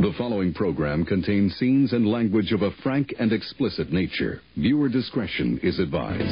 [0.00, 4.40] The following program contains scenes and language of a frank and explicit nature.
[4.54, 6.22] Viewer discretion is advised.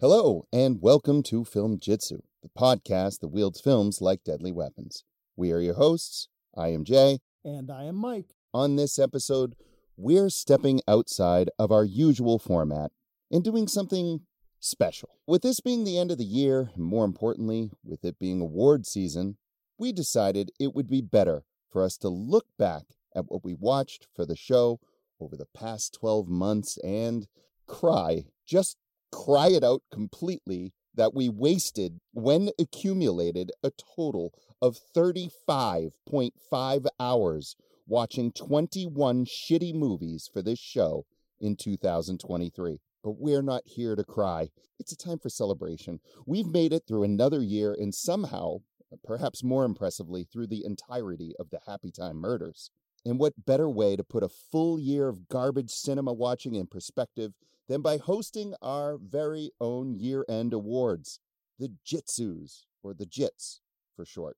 [0.00, 5.04] Hello, and welcome to Film Jitsu, the podcast that wields films like deadly weapons.
[5.36, 6.28] We are your hosts.
[6.56, 7.18] I am Jay.
[7.44, 8.35] And I am Mike.
[8.56, 9.54] On this episode,
[9.98, 12.90] we're stepping outside of our usual format
[13.30, 14.20] and doing something
[14.60, 15.10] special.
[15.26, 18.86] With this being the end of the year, and more importantly, with it being award
[18.86, 19.36] season,
[19.76, 24.06] we decided it would be better for us to look back at what we watched
[24.14, 24.80] for the show
[25.20, 27.26] over the past 12 months and
[27.66, 28.78] cry, just
[29.12, 37.54] cry it out completely that we wasted when accumulated a total of 35.5 hours
[37.86, 41.06] watching 21 shitty movies for this show
[41.40, 42.80] in 2023.
[43.02, 44.48] But we're not here to cry.
[44.78, 46.00] It's a time for celebration.
[46.26, 48.58] We've made it through another year and somehow,
[49.04, 52.70] perhaps more impressively, through the entirety of the Happy Time murders.
[53.04, 57.34] And what better way to put a full year of garbage cinema watching in perspective
[57.68, 61.20] than by hosting our very own year end awards,
[61.58, 63.60] the Jitsus, or the Jits
[63.96, 64.36] for short.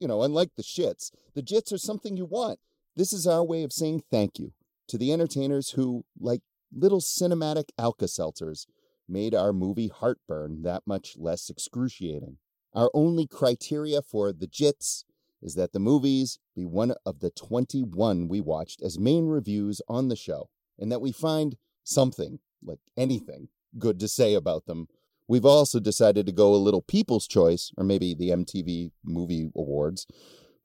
[0.00, 2.58] you know, unlike the shits, the Jits are something you want.
[2.96, 4.52] This is our way of saying thank you
[4.88, 6.40] to the entertainers who, like
[6.74, 8.66] little cinematic Alka Seltzers,
[9.08, 12.38] made our movie Heartburn that much less excruciating.
[12.74, 15.04] Our only criteria for the Jits
[15.42, 20.08] is that the movies be one of the 21 we watched as main reviews on
[20.08, 20.48] the show,
[20.78, 23.48] and that we find something, like anything,
[23.78, 24.88] good to say about them.
[25.28, 30.06] We've also decided to go a little people's choice, or maybe the MTV Movie Awards,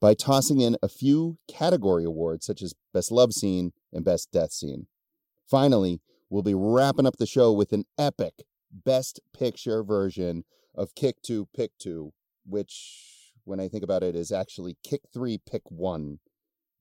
[0.00, 4.52] by tossing in a few category awards such as Best Love Scene and Best Death
[4.52, 4.86] Scene.
[5.48, 11.22] Finally, we'll be wrapping up the show with an epic Best Picture version of Kick
[11.22, 12.12] 2, Pick 2,
[12.46, 16.18] which, when I think about it, is actually Kick 3, Pick 1.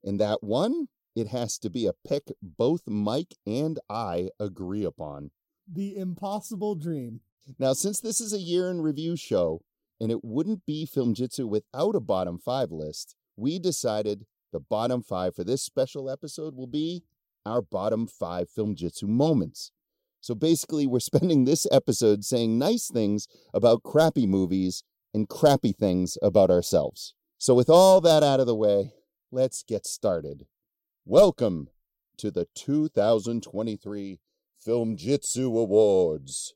[0.03, 5.31] And that one it has to be a pick both Mike and I agree upon.
[5.71, 7.21] The impossible dream.
[7.57, 9.61] Now, since this is a year in review show,
[9.99, 15.01] and it wouldn't be Film Jitsu without a bottom five list, we decided the bottom
[15.01, 17.03] five for this special episode will be
[17.45, 19.71] our bottom five Film Jitsu moments.
[20.21, 26.17] So basically, we're spending this episode saying nice things about crappy movies and crappy things
[26.21, 27.15] about ourselves.
[27.37, 28.93] So, with all that out of the way,
[29.31, 30.45] let's get started.
[31.05, 31.69] Welcome
[32.17, 34.19] to the 2023
[34.59, 36.53] Film Jitsu Awards.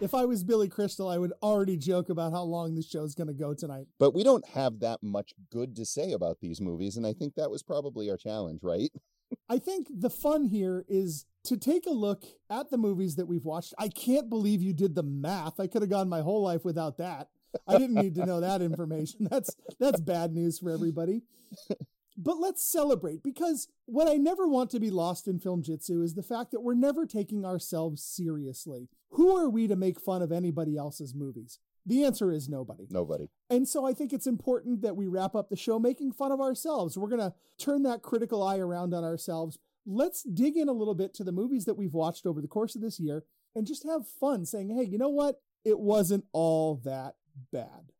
[0.00, 3.16] If I was Billy Crystal, I would already joke about how long this show is
[3.16, 3.86] going to go tonight.
[3.98, 7.34] But we don't have that much good to say about these movies, and I think
[7.34, 8.90] that was probably our challenge, right?
[9.48, 13.44] I think the fun here is to take a look at the movies that we've
[13.44, 13.74] watched.
[13.76, 15.58] I can't believe you did the math.
[15.58, 17.28] I could have gone my whole life without that.
[17.66, 19.26] I didn't need to know that information.
[19.28, 21.22] That's that's bad news for everybody.
[22.20, 26.14] But let's celebrate because what I never want to be lost in film jitsu is
[26.14, 28.88] the fact that we're never taking ourselves seriously.
[29.10, 31.60] Who are we to make fun of anybody else's movies?
[31.86, 32.88] The answer is nobody.
[32.90, 33.28] Nobody.
[33.48, 36.40] And so I think it's important that we wrap up the show making fun of
[36.40, 36.98] ourselves.
[36.98, 39.58] We're going to turn that critical eye around on ourselves.
[39.86, 42.74] Let's dig in a little bit to the movies that we've watched over the course
[42.74, 43.24] of this year
[43.54, 45.40] and just have fun saying, hey, you know what?
[45.64, 47.14] It wasn't all that
[47.52, 47.92] bad.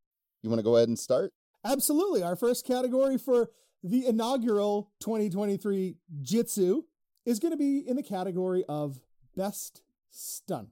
[0.43, 1.33] You want to go ahead and start?
[1.65, 2.23] Absolutely.
[2.23, 3.51] Our first category for
[3.83, 6.83] the inaugural 2023 Jitsu
[7.25, 9.01] is going to be in the category of
[9.37, 10.69] Best Stunt.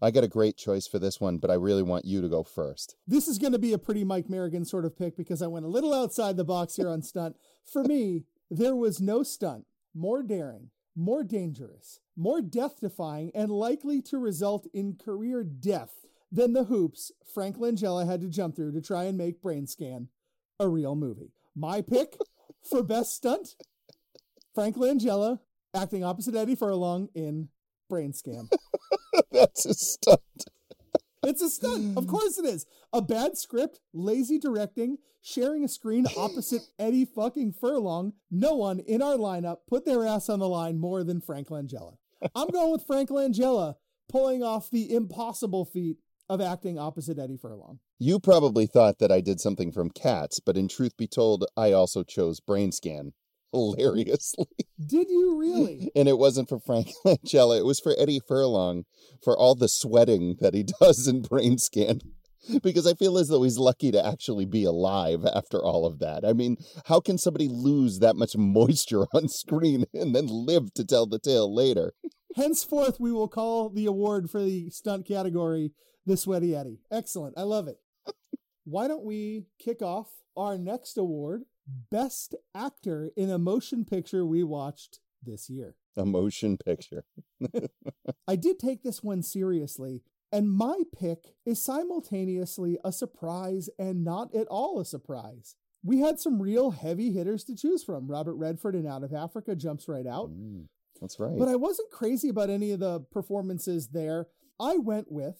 [0.00, 2.42] I got a great choice for this one, but I really want you to go
[2.42, 2.96] first.
[3.06, 5.66] This is going to be a pretty Mike Merrigan sort of pick because I went
[5.66, 7.36] a little outside the box here on stunt.
[7.64, 14.00] For me, there was no stunt more daring, more dangerous, more death defying, and likely
[14.02, 18.80] to result in career death than the hoops Frank Langella had to jump through to
[18.80, 20.08] try and make Brain Scan
[20.60, 21.32] a real movie.
[21.56, 22.18] My pick
[22.62, 23.56] for best stunt
[24.54, 25.40] Frank Langella
[25.74, 27.48] acting opposite Eddie Furlong in
[27.88, 28.48] Brain Scan.
[29.32, 30.20] That's a stunt.
[31.22, 31.96] It's a stunt.
[31.96, 32.08] Of mm.
[32.08, 32.66] course it is.
[32.92, 38.14] A bad script, lazy directing, sharing a screen opposite Eddie fucking Furlong.
[38.30, 41.96] No one in our lineup put their ass on the line more than Frank Langella.
[42.34, 43.76] I'm going with Frank Langella
[44.08, 47.78] pulling off the impossible feat of acting opposite Eddie Furlong.
[47.98, 51.72] You probably thought that I did something from Cats, but in truth be told, I
[51.72, 53.12] also chose Brain Scan.
[53.52, 54.46] hilariously.
[54.84, 55.90] Did you really?
[55.96, 58.84] And it wasn't for Frank Langella, it was for Eddie Furlong
[59.22, 62.00] for all the sweating that he does in Brain Scan.
[62.62, 66.24] Because I feel as though he's lucky to actually be alive after all of that.
[66.24, 66.56] I mean,
[66.86, 71.18] how can somebody lose that much moisture on screen and then live to tell the
[71.18, 71.94] tale later?
[72.36, 75.72] Henceforth, we will call the award for the stunt category
[76.06, 76.80] the Sweaty Eddie.
[76.90, 77.34] Excellent.
[77.36, 77.78] I love it.
[78.70, 81.44] Why don't we kick off our next award,
[81.90, 85.76] Best Actor in a Motion Picture we watched this year?
[85.96, 87.06] A motion picture.
[88.28, 94.34] I did take this one seriously, and my pick is simultaneously a surprise and not
[94.34, 95.56] at all a surprise.
[95.82, 98.06] We had some real heavy hitters to choose from.
[98.06, 100.28] Robert Redford in Out of Africa jumps right out.
[100.28, 100.66] Mm,
[101.00, 101.38] that's right.
[101.38, 104.26] But I wasn't crazy about any of the performances there.
[104.60, 105.36] I went with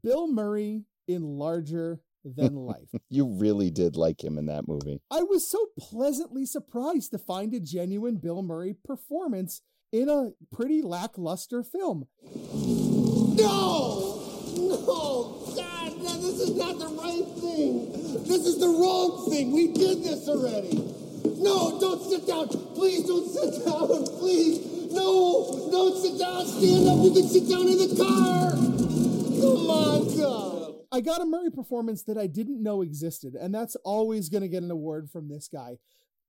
[0.00, 2.90] Bill Murray in Larger Than Life.
[3.08, 5.00] you really did like him in that movie.
[5.10, 9.62] I was so pleasantly surprised to find a genuine Bill Murray performance
[9.92, 12.06] in a pretty lackluster film.
[12.24, 14.18] No!
[14.56, 15.42] No!
[15.56, 17.92] God, no, this is not the right thing!
[18.24, 19.52] This is the wrong thing!
[19.52, 20.76] We did this already!
[21.40, 22.48] No, don't sit down!
[22.74, 23.88] Please don't sit down!
[24.18, 24.92] Please!
[24.92, 25.68] No!
[25.70, 26.46] Don't sit down!
[26.46, 27.04] Stand up!
[27.04, 28.50] You can sit down in the car!
[28.50, 30.57] Come on, God!
[30.90, 34.48] I got a Murray performance that I didn't know existed, and that's always going to
[34.48, 35.78] get an award from this guy.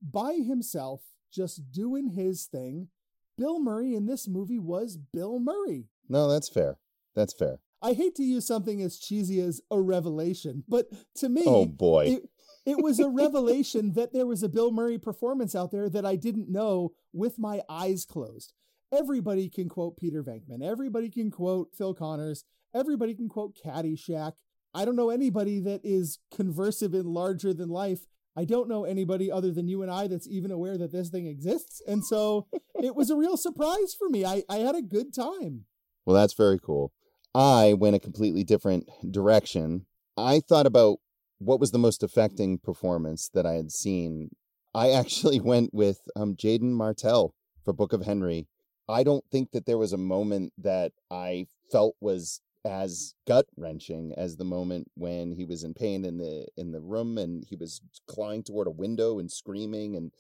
[0.02, 1.02] By himself,
[1.32, 2.90] just doing his thing,
[3.38, 5.88] Bill Murray in this movie was Bill Murray.
[6.10, 6.78] No, that's fair.
[7.16, 7.60] That's fair.
[7.82, 12.06] I hate to use something as cheesy as a revelation, but to me, Oh boy.
[12.08, 12.30] it,
[12.66, 16.18] it was a revelation that there was a Bill Murray performance out there that I
[16.18, 18.52] didn't know with my eyes closed.
[18.92, 20.62] Everybody can quote Peter Venkman.
[20.62, 22.44] Everybody can quote Phil Connors.
[22.74, 24.34] Everybody can quote Caddyshack.
[24.74, 28.08] I don't know anybody that is conversive in larger than life.
[28.36, 31.26] I don't know anybody other than you and I that's even aware that this thing
[31.26, 31.82] exists.
[31.88, 34.26] And so it was a real surprise for me.
[34.26, 35.66] I, I had a good time.
[36.06, 36.94] Well, that's very cool.
[37.36, 39.86] I went a completely different direction.
[40.18, 41.00] I thought about
[41.40, 44.30] what was the most affecting performance that I had seen.
[44.74, 47.34] I actually went with um, Jaeden Martell
[47.64, 48.48] for Book of Henry.
[48.88, 54.14] I don't think that there was a moment that I felt was as gut wrenching
[54.18, 57.56] as the moment when he was in pain in the in the room and he
[57.56, 60.12] was clawing toward a window and screaming and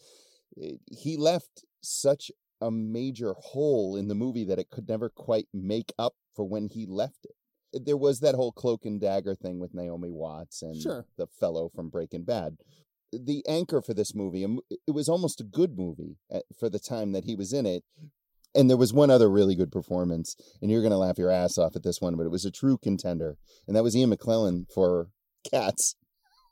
[0.56, 2.31] it, he left such
[2.62, 6.68] a major hole in the movie that it could never quite make up for when
[6.68, 7.86] he left it.
[7.86, 11.06] There was that whole cloak and dagger thing with Naomi Watts and Sure.
[11.18, 12.57] the fellow from Breaking Bad.
[13.13, 14.45] The anchor for this movie,
[14.88, 17.83] it was almost a good movie eh, for the time that he was in it.
[18.56, 21.57] And there was one other really good performance, and you're going to laugh your ass
[21.57, 23.38] off at this one, but it was a true contender,
[23.68, 25.10] and that was Ian McKellen for
[25.50, 25.96] Cats.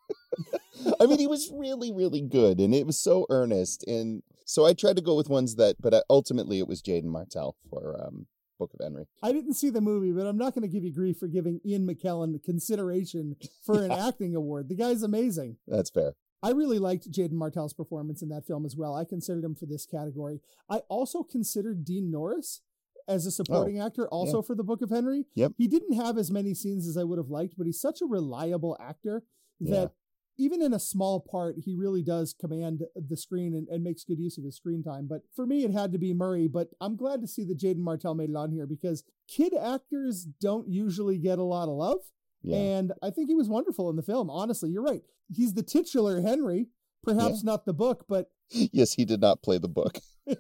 [1.02, 3.84] I mean, he was really, really good, and it was so earnest.
[3.88, 7.56] And so I tried to go with ones that, but ultimately it was Jaeden Martell
[7.70, 8.28] for um,
[8.58, 9.08] Book of Henry.
[9.22, 11.60] I didn't see the movie, but I'm not going to give you grief for giving
[11.66, 14.70] Ian McKellen consideration for an acting award.
[14.70, 15.58] The guy's amazing.
[15.68, 16.14] That's fair.
[16.44, 18.96] I really liked Jaeden Martell's performance in that film as well.
[18.96, 20.40] I considered him for this category.
[20.70, 22.62] I also considered Dean Norris
[23.08, 25.26] as a supporting oh, actor, also for the Book of Henry.
[25.36, 25.54] Yep.
[25.58, 28.06] He didn't have as many scenes as I would have liked, but he's such a
[28.06, 29.24] reliable actor
[29.62, 29.92] that
[30.38, 34.20] even in a small part, he really does command the screen and, and makes good
[34.20, 35.08] use of his screen time.
[35.08, 36.48] But for me, it had to be Murray.
[36.48, 40.28] But I'm glad to see that Jaeden Martell made it on here because kid actors
[40.40, 42.02] don't usually get a lot of love.
[42.44, 42.58] Yeah.
[42.58, 44.30] And I think he was wonderful in the film.
[44.30, 45.02] Honestly, you're right.
[45.34, 46.68] He's the titular Henry,
[47.04, 50.00] perhaps not the book, but yes, he did not play the book.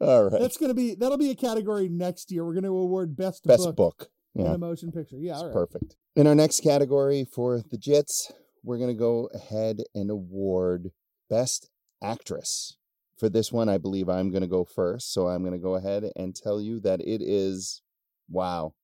[0.00, 0.40] All right.
[0.40, 2.44] that's going to be that'll be a category next year.
[2.44, 4.08] We're going to award best, Best book, book.
[4.36, 4.54] in Yeah.
[4.54, 5.16] a motion picture.
[5.18, 5.52] Yeah, all right.
[5.52, 5.96] Perfect.
[6.14, 8.30] In our next category for the Jits,
[8.62, 10.92] we're going to go ahead and award
[11.28, 11.68] Best
[12.02, 12.76] Actress.
[13.18, 15.12] For this one, I believe I'm going to go first.
[15.12, 17.82] So I'm going to go ahead and tell you that it is,
[18.30, 18.74] wow,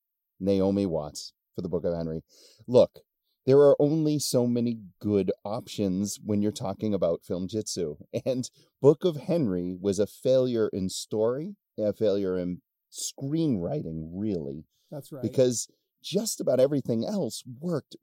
[0.41, 2.23] Naomi Watts for the Book of Henry.
[2.67, 3.00] Look,
[3.47, 7.97] there are only so many good options when you're talking about film jitsu.
[8.25, 8.49] And
[8.81, 12.62] Book of Henry was a failure in story, a failure in
[12.93, 15.23] screenwriting, really That's right.
[15.23, 15.69] because
[16.03, 17.97] just about everything else worked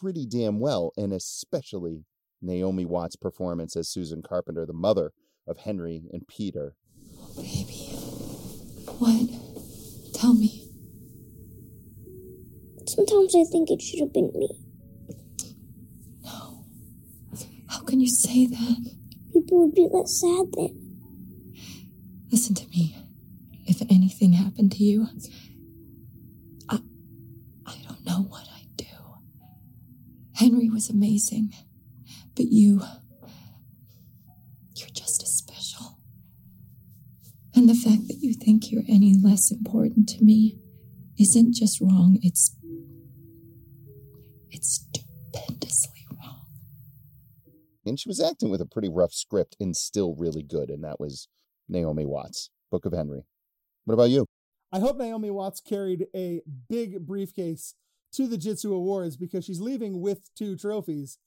[0.00, 2.04] pretty damn well, and especially
[2.40, 5.12] Naomi Watts' performance as Susan Carpenter, the mother
[5.46, 6.76] of Henry and Peter.
[7.36, 7.90] Baby.
[8.98, 9.28] What?
[10.14, 10.67] Tell me.
[12.88, 14.48] Sometimes I think it should have been me.
[16.24, 16.64] No.
[17.68, 18.96] How can you say that?
[19.32, 20.74] People would be less sad then.
[22.32, 22.96] Listen to me.
[23.66, 25.06] If anything happened to you,
[26.70, 26.80] I,
[27.66, 28.86] I don't know what I'd do.
[30.36, 31.52] Henry was amazing,
[32.34, 32.80] but you,
[34.76, 35.98] you're just as special.
[37.54, 40.58] And the fact that you think you're any less important to me
[41.18, 42.54] isn't just wrong, it's
[47.88, 51.00] And she was acting with a pretty rough script and still really good, and that
[51.00, 51.28] was
[51.68, 53.24] Naomi Watts, Book of Henry.
[53.84, 54.26] What about you?
[54.70, 57.74] I hope Naomi Watts carried a big briefcase
[58.12, 61.18] to the Jitsu Awards because she's leaving with two trophies.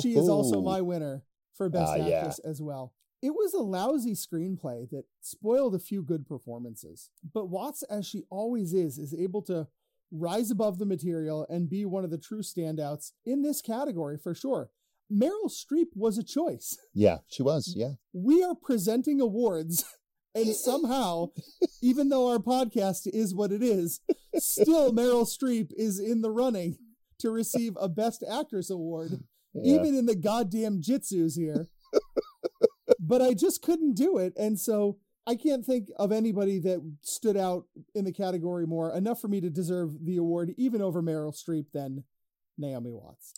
[0.00, 2.18] She is also my winner for Best Ah, yeah.
[2.18, 2.92] Actress as well.
[3.22, 7.10] It was a lousy screenplay that spoiled a few good performances.
[7.32, 9.68] But Watts, as she always is, is able to
[10.10, 14.34] rise above the material and be one of the true standouts in this category for
[14.34, 14.70] sure.
[15.14, 16.78] Meryl Streep was a choice.
[16.92, 17.74] Yeah, she was.
[17.76, 17.92] Yeah.
[18.12, 19.84] We are presenting awards,
[20.34, 21.28] and somehow,
[21.82, 24.00] even though our podcast is what it is,
[24.36, 26.76] still Meryl Streep is in the running
[27.20, 29.22] to receive a Best Actress award,
[29.54, 29.74] yeah.
[29.74, 31.68] even in the goddamn jitsus here.
[32.98, 34.32] but I just couldn't do it.
[34.36, 39.20] And so I can't think of anybody that stood out in the category more enough
[39.20, 42.04] for me to deserve the award, even over Meryl Streep, than
[42.58, 43.32] Naomi Watts.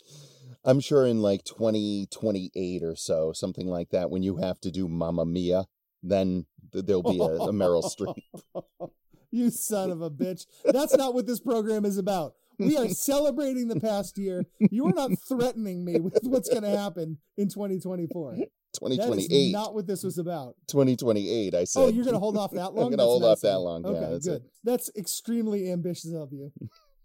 [0.66, 4.88] I'm sure in like 2028 or so, something like that, when you have to do
[4.88, 5.66] Mamma Mia,
[6.02, 8.90] then there'll be a, a Meryl Streep.
[9.30, 10.46] you son of a bitch.
[10.64, 12.34] That's not what this program is about.
[12.58, 14.44] We are celebrating the past year.
[14.58, 18.32] You are not threatening me with what's going to happen in 2024.
[18.32, 19.52] That is 2028.
[19.52, 20.54] not what this was about.
[20.68, 21.80] 2028, I said.
[21.80, 22.86] Oh, you're going to hold off that long?
[22.86, 23.84] I'm gonna hold nice off that long.
[23.84, 24.42] Yeah, Okay, that's good.
[24.64, 26.52] That's extremely ambitious of you.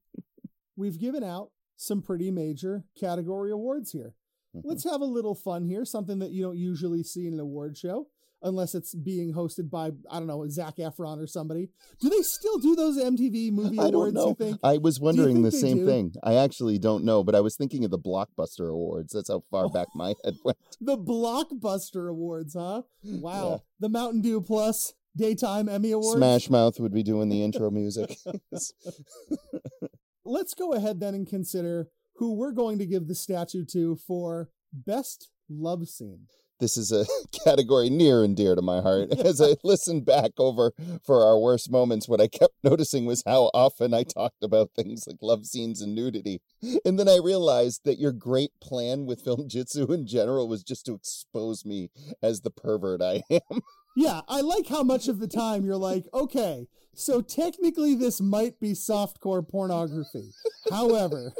[0.76, 4.14] We've given out some pretty major category awards here.
[4.54, 4.62] Mhm.
[4.64, 7.76] Let's have a little fun here, something that you don't usually see in an award
[7.78, 8.08] show,
[8.42, 11.70] unless it's being hosted by, I don't know, Zac Efron or somebody.
[12.00, 14.28] Do they still do those MTV movie I awards, don't know.
[14.28, 14.58] you think?
[14.62, 15.86] I was wondering the same do?
[15.86, 16.14] thing.
[16.22, 19.12] I actually don't know, but I was thinking of the Blockbuster Awards.
[19.14, 19.68] That's how far Oh.
[19.78, 20.58] back my head went.
[20.80, 22.82] The Blockbuster Awards, huh?
[23.04, 23.50] Wow.
[23.50, 23.56] Yeah.
[23.78, 26.18] The Mountain Dew Plus Daytime Emmy Awards.
[26.18, 28.18] Smash Mouth would be doing the intro music.
[30.24, 34.50] Let's go ahead then and consider who we're going to give the statue to for
[34.72, 36.26] Best Love Scene.
[36.60, 37.06] this is a
[37.44, 39.10] category near and dear to my heart.
[39.24, 40.72] As I listened back over
[41.02, 45.04] for our worst moments, what I kept noticing was how often I talked about things
[45.06, 46.42] like love scenes and nudity.
[46.84, 50.84] And then I realized that your great plan with film jitsu in general was just
[50.86, 51.90] to expose me
[52.22, 53.62] as the pervert I am.
[53.96, 58.60] Yeah, I like how much of the time you're like, okay, so technically this might
[58.60, 60.30] be softcore pornography.
[60.70, 61.32] However,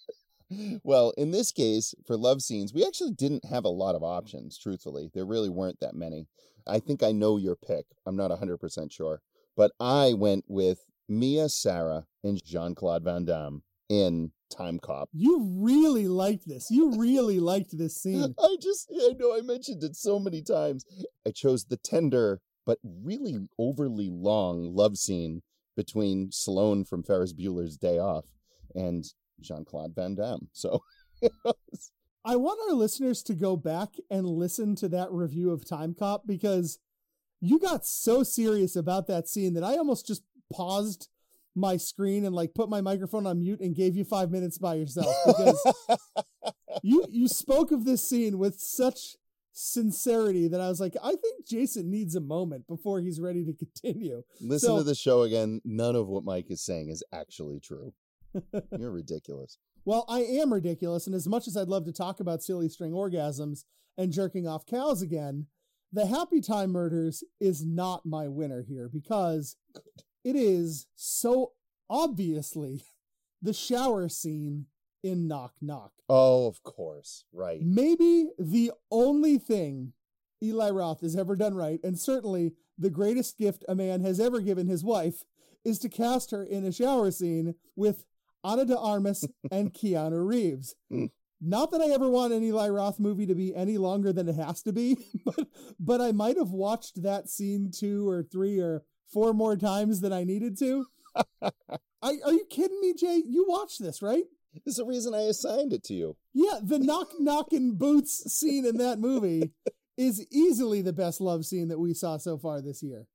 [0.82, 4.58] well, in this case, for love scenes, we actually didn't have a lot of options,
[4.58, 5.10] truthfully.
[5.14, 6.26] There really weren't that many.
[6.66, 7.86] I think I know your pick.
[8.06, 9.20] I'm not 100% sure.
[9.56, 15.08] But I went with Mia Sara and Jean Claude Van Damme in Time Cop.
[15.12, 16.70] you really liked this.
[16.70, 18.34] You really liked this scene.
[18.42, 20.84] I just, I know I mentioned it so many times.
[21.26, 25.42] I chose the tender, but really overly long love scene
[25.76, 28.24] between Sloane from Ferris Bueller's Day Off
[28.74, 29.04] and
[29.40, 30.48] Jean Claude Van Damme.
[30.52, 30.82] So,
[32.24, 36.26] I want our listeners to go back and listen to that review of Time Cop
[36.26, 36.78] because
[37.40, 41.08] you got so serious about that scene that I almost just paused
[41.58, 44.74] my screen and like put my microphone on mute and gave you five minutes by
[44.74, 45.74] yourself because
[46.82, 49.16] you you spoke of this scene with such
[49.52, 53.52] sincerity that I was like, I think Jason needs a moment before he's ready to
[53.52, 54.22] continue.
[54.40, 55.60] listen So- to the show again.
[55.64, 57.92] None of what Mike is saying is actually true.
[58.78, 59.58] You're ridiculous.
[59.84, 62.92] Well, I am ridiculous, and as much as I'd love to talk about silly string
[62.92, 63.64] orgasms
[63.96, 65.46] and jerking off cows again,
[65.92, 69.56] the Happy Time Murders is not my winner here because
[70.28, 71.52] it is so
[71.88, 72.84] obviously
[73.42, 74.66] the shower scene
[75.02, 75.92] in Knock Knock.
[76.08, 77.24] Oh, of course.
[77.32, 77.60] Right.
[77.62, 79.94] Maybe the only thing
[80.42, 84.40] Eli Roth has ever done right, and certainly the greatest gift a man has ever
[84.40, 85.24] given his wife,
[85.64, 88.04] is to cast her in a shower scene with
[88.44, 90.74] Ana de Armas and Keanu Reeves.
[90.92, 91.10] Mm.
[91.40, 94.34] Not that I ever want an Eli Roth movie to be any longer than it
[94.34, 95.46] has to be, but,
[95.80, 98.82] but I might have watched that scene two or three or
[99.12, 100.86] four more times than I needed to.
[101.42, 101.50] I,
[102.24, 103.22] are you kidding me, Jay?
[103.26, 104.24] You watched this, right?
[104.64, 106.16] There's the reason I assigned it to you.
[106.32, 109.52] Yeah, the knock knocking boots scene in that movie
[109.96, 113.06] is easily the best love scene that we saw so far this year.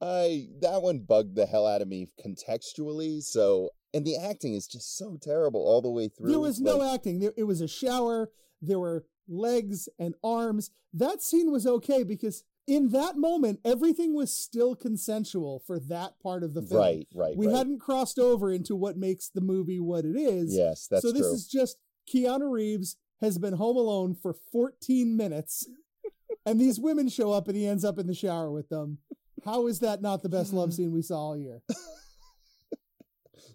[0.00, 3.22] I that one bugged the hell out of me contextually.
[3.22, 6.30] So, and the acting is just so terrible all the way through.
[6.30, 7.18] There was no acting.
[7.20, 8.30] There, it was a shower.
[8.60, 10.70] There were legs and arms.
[10.92, 16.42] That scene was okay because in that moment, everything was still consensual for that part
[16.42, 16.80] of the film.
[16.80, 17.36] right, right.
[17.36, 17.56] We right.
[17.56, 20.54] hadn't crossed over into what makes the movie what it is.
[20.54, 21.34] Yes, that's so this true.
[21.34, 21.78] is just
[22.12, 25.68] Keanu Reeves has been home alone for 14 minutes,
[26.46, 28.98] and these women show up and he ends up in the shower with them.
[29.44, 30.74] How is that not the best love hmm.
[30.74, 31.62] scene we saw all year?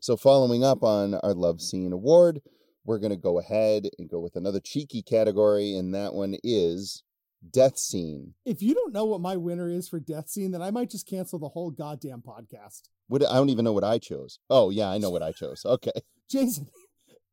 [0.02, 2.42] So, following up on our Love Scene Award,
[2.86, 7.04] we're going to go ahead and go with another cheeky category, and that one is
[7.50, 8.34] Death Scene.
[8.46, 11.08] If you don't know what my winner is for death scene, then I might just
[11.08, 12.84] cancel the whole goddamn podcast.
[13.08, 14.40] What I don't even know what I chose.
[14.50, 15.66] Oh, yeah, I know what I chose.
[15.66, 15.92] Okay.
[16.30, 16.68] Jason,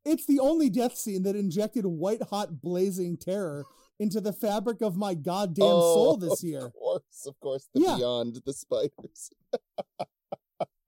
[0.04, 3.64] it's the only death scene that injected white hot blazing terror
[4.00, 6.60] into the fabric of my goddamn oh, soul this year.
[6.62, 7.96] Oh, Of course, of course, the Yeah.
[7.96, 9.30] Beyond the Spiders.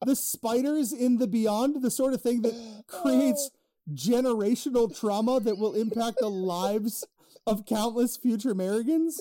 [0.07, 3.93] The spiders in the beyond, the sort of thing that creates oh.
[3.93, 7.07] generational trauma that will impact the lives
[7.50, 9.21] of countless future Americans?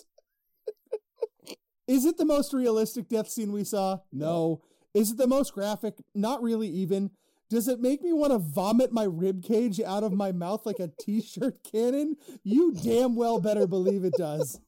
[1.87, 3.99] Is it the most realistic death scene we saw?
[4.11, 4.61] No.
[4.93, 5.95] Is it the most graphic?
[6.13, 7.09] Not really even.
[7.49, 10.79] Does it make me want to vomit my rib cage out of my mouth like
[10.79, 12.15] a t-shirt cannon?
[12.43, 14.59] You damn well better believe it does.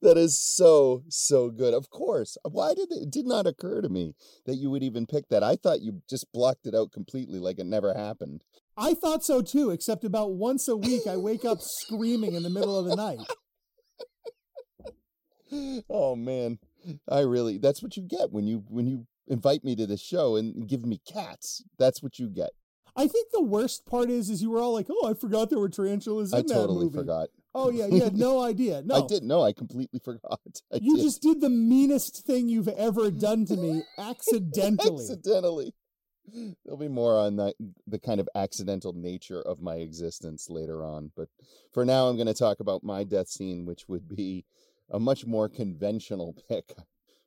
[0.00, 1.74] That is so so good.
[1.74, 2.38] Of course.
[2.50, 4.14] Why did it, it did not occur to me
[4.46, 5.42] that you would even pick that?
[5.42, 8.44] I thought you just blocked it out completely, like it never happened.
[8.80, 12.50] I thought so too, except about once a week I wake up screaming in the
[12.50, 13.18] middle of the night.
[15.88, 16.58] Oh man,
[17.08, 20.36] I really that's what you get when you when you invite me to the show
[20.36, 21.62] and give me cats.
[21.78, 22.50] That's what you get.
[22.96, 25.58] I think the worst part is, is you were all like, "Oh, I forgot there
[25.58, 27.28] were tarantulas in I that totally movie." forgot.
[27.52, 28.82] Oh yeah, you had no idea.
[28.84, 29.42] No, I didn't know.
[29.42, 30.40] I completely forgot.
[30.72, 31.02] I You did.
[31.02, 34.94] just did the meanest thing you've ever done to me accidentally.
[35.02, 35.74] accidentally.
[36.64, 37.54] There'll be more on that
[37.86, 41.12] the kind of accidental nature of my existence later on.
[41.16, 41.28] But
[41.72, 44.44] for now, I'm going to talk about my death scene, which would be
[44.90, 46.74] a much more conventional pick.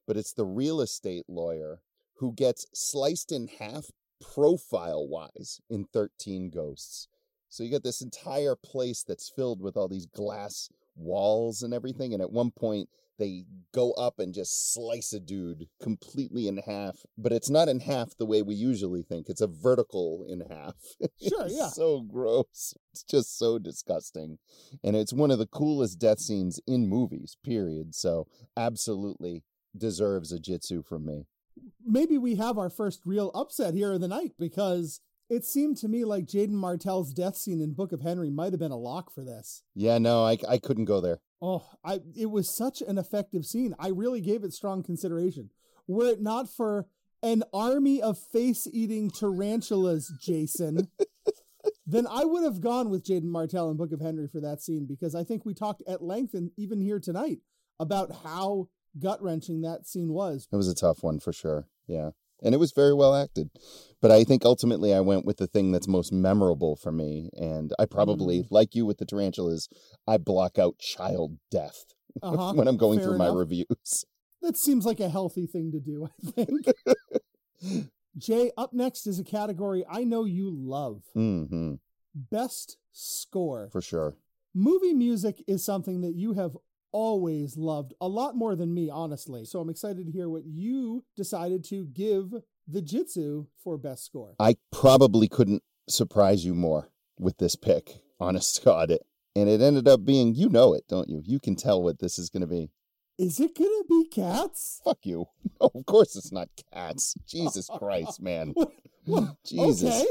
[0.05, 1.81] But it's the real estate lawyer
[2.17, 3.86] who gets sliced in half
[4.33, 7.07] profile wise in 13 Ghosts.
[7.50, 12.13] So you got this entire place that's filled with all these glass walls and everything.
[12.13, 12.89] And at one point,
[13.24, 16.98] they go up and just slice a dude completely in half.
[17.18, 20.75] But it's not in half the way we usually think, it's a vertical in half.
[21.25, 21.70] Sure, It's yeah.
[21.70, 22.74] So gross.
[22.92, 24.40] It's just so disgusting.
[24.83, 27.96] And it's one of the coolest death scenes in movies, period.
[27.96, 29.44] So absolutely
[29.77, 31.27] deserves a jitsu from me.
[31.86, 35.88] Maybe we have our first real upset here of the night because it seemed to
[35.88, 39.12] me like Jaeden Martell's death scene in Book of Henry might have been a lock
[39.12, 39.64] for this.
[39.74, 41.20] Yeah, no, I, I couldn't go there.
[41.46, 43.75] Oh, I it was such an effective scene.
[43.77, 45.50] I really gave it strong consideration.
[45.88, 46.88] Were it not for
[47.22, 50.88] an army of face-eating tarantulas, Jason,
[51.86, 54.86] then I would have gone with Jaeden Martell and Book of Henry for that scene
[54.86, 57.40] because I think we talked at length and even here tonight
[57.77, 60.48] about how gut-wrenching that scene was.
[60.51, 61.68] It was a tough one for sure.
[61.88, 62.12] Yeah.
[62.44, 63.50] And it was very well acted.
[64.01, 67.29] But I think ultimately I went with the thing that's most memorable for me.
[67.38, 69.70] And I probably, like you with the tarantulas,
[70.06, 71.86] I block out child death
[72.22, 72.53] Uh-huh.
[72.53, 74.06] when I'm going Fair through my reviews.
[74.42, 77.88] That seems like a healthy thing to do, I think.
[78.18, 81.03] Jay, up next is a category I know you love.
[81.14, 81.75] hmm
[82.14, 83.70] Best score.
[83.72, 84.16] For sure.
[84.53, 86.56] Movie music is something that you have
[86.94, 89.44] always loved a lot more than me, honestly.
[89.44, 92.34] So I'm excited to hear what you decided to give
[92.68, 94.36] the Jitsu for best score.
[94.40, 96.88] I probably couldn't surprise you more
[97.20, 98.92] with this pick, honest God.
[98.92, 99.01] It,
[99.36, 101.22] and it ended up being, you know it, don't you?
[101.25, 102.70] You can tell what this is going to be.
[103.20, 104.82] Is it gonna be cats?
[104.84, 105.25] Fuck you.
[105.62, 107.14] No, of course it's not cats.
[107.27, 108.56] Jesus Christ, man.
[109.06, 110.01] Well, Jesus.
[110.01, 110.08] Okay.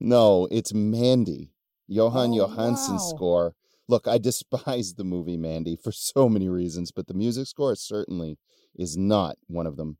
[0.00, 1.52] No, it's Mandy.
[1.90, 3.12] Jóhann Oh, Jóhannsson's wow.
[3.14, 3.54] score.
[3.88, 8.36] Look, I despise the movie Mandy for so many reasons, but the music score certainly
[8.74, 9.98] is not one of them.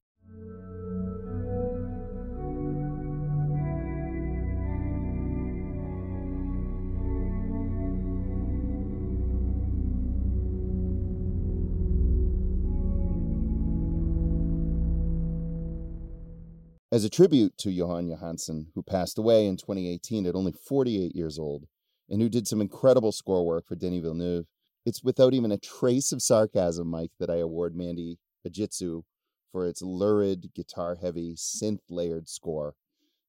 [16.90, 21.38] As a tribute to Jóhann Jóhannsson, who passed away in 2018 at only 48 years
[21.38, 21.66] old,
[22.08, 24.46] and who did some incredible score work for Denis Villeneuve,
[24.84, 29.02] it's without even a trace of sarcasm, Mike, that I award Mandy a Jitsu
[29.50, 32.74] for its lurid, guitar heavy, synth layered score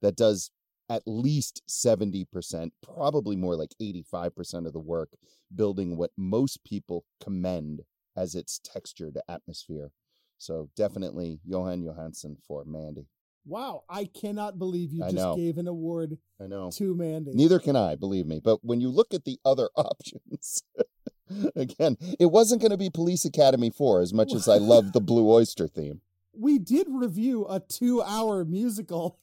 [0.01, 0.51] that does
[0.89, 5.09] at least 70%, probably more like 85% of the work,
[5.53, 7.81] building what most people commend
[8.15, 9.91] as its textured atmosphere.
[10.37, 13.07] So definitely Jóhann Jóhannsson for Mandy.
[13.47, 15.35] Wow, I cannot believe you I just know.
[15.35, 16.69] gave an award I know.
[16.71, 17.31] to Mandy.
[17.33, 18.41] Neither can I, believe me.
[18.43, 20.63] But when you look at the other options,
[21.55, 25.01] again, it wasn't going to be Police Academy 4 as much as I love the
[25.01, 26.01] Blue Oyster theme.
[26.33, 29.19] we did review a two hour musical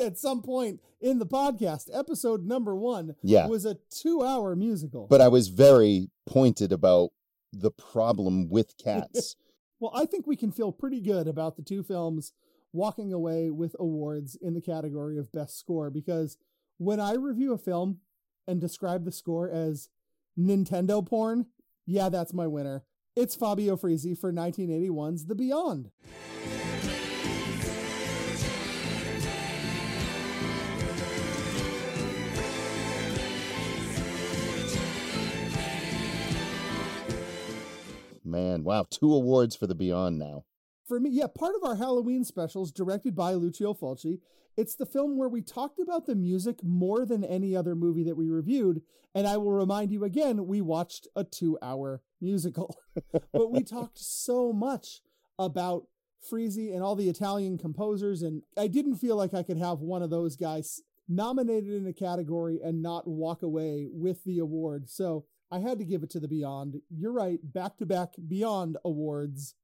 [0.00, 1.88] at, some point in the podcast.
[1.92, 3.46] Episode number one Yeah.
[3.46, 5.06] was a two hour musical.
[5.08, 7.10] But I was very pointed about
[7.52, 9.36] the problem with cats.
[9.80, 12.32] Well, I think we can feel pretty good about the two films
[12.72, 16.36] walking away with awards in the category of best score because
[16.76, 17.98] when I review a film
[18.46, 19.88] and describe the score as
[20.38, 21.46] Nintendo porn,
[21.86, 22.84] yeah, that's my winner.
[23.16, 25.90] It's Fabio Frizzi for 1981's The Beyond.
[38.24, 40.44] Man, wow, two awards for the Beyond now.
[40.88, 44.20] For me, yeah, part of our Halloween specials directed by Lucio Fulci.
[44.56, 48.16] It's the film where we talked about the music more than any other movie that
[48.16, 48.80] we reviewed.
[49.14, 52.74] And I will remind you again, we watched a two hour musical,
[53.32, 55.02] but we talked so much
[55.38, 55.84] about
[56.28, 58.22] Frizzi and all the Italian composers.
[58.22, 61.92] And I didn't feel like I could have one of those guys nominated in a
[61.92, 64.88] category and not walk away with the award.
[64.88, 66.80] So I had to give it to the Beyond.
[66.88, 69.54] You're right, back to back Beyond awards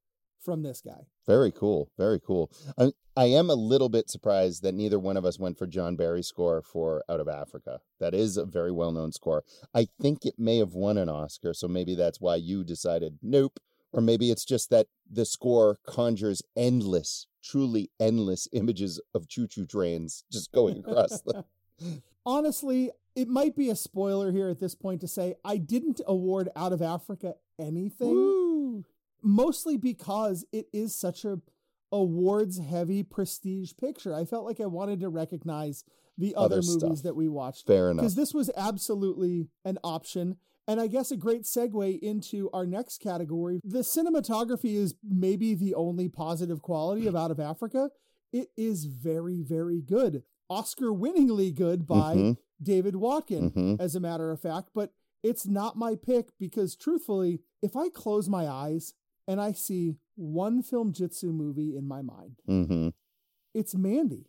[0.45, 1.07] from this guy.
[1.25, 1.89] Very cool.
[1.97, 2.51] Very cool.
[2.77, 5.95] I, I am a little bit surprised that neither one of us went for John
[5.95, 7.79] Barry's score for Out of Africa.
[7.99, 9.43] That is a very well known score.
[9.73, 13.59] I think it may have won an Oscar, so maybe that's why you decided nope.
[13.91, 19.65] Or maybe it's just that the score conjures endless, truly endless images of choo choo
[19.65, 21.45] trains just going across the.
[22.25, 26.49] Honestly, it might be a spoiler here at this point to say I didn't award
[26.55, 28.09] Out of Africa anything.
[28.09, 28.85] Woo!
[29.25, 31.41] Mostly because it is such a
[31.91, 34.13] awards heavy prestige picture.
[34.13, 35.83] I felt like I wanted to recognize
[36.17, 38.03] the other, Other movies that we watched Fair enough.
[38.03, 40.37] because this was absolutely an option.
[40.67, 43.59] And I guess a great segue into our next category.
[43.63, 47.91] The cinematography is maybe the only positive quality of Out of Africa.
[48.33, 50.23] It is very, very good.
[50.49, 52.37] Oscar winningly good by Mhm.
[52.61, 53.79] David Watkin, Mhm.
[53.79, 54.69] as a matter of fact.
[54.73, 58.93] But it's not my pick because truthfully, if I close my eyes
[59.27, 62.89] and I see one film jitsu movie in my mind, Mm-hmm.
[63.53, 64.27] it's Mandy.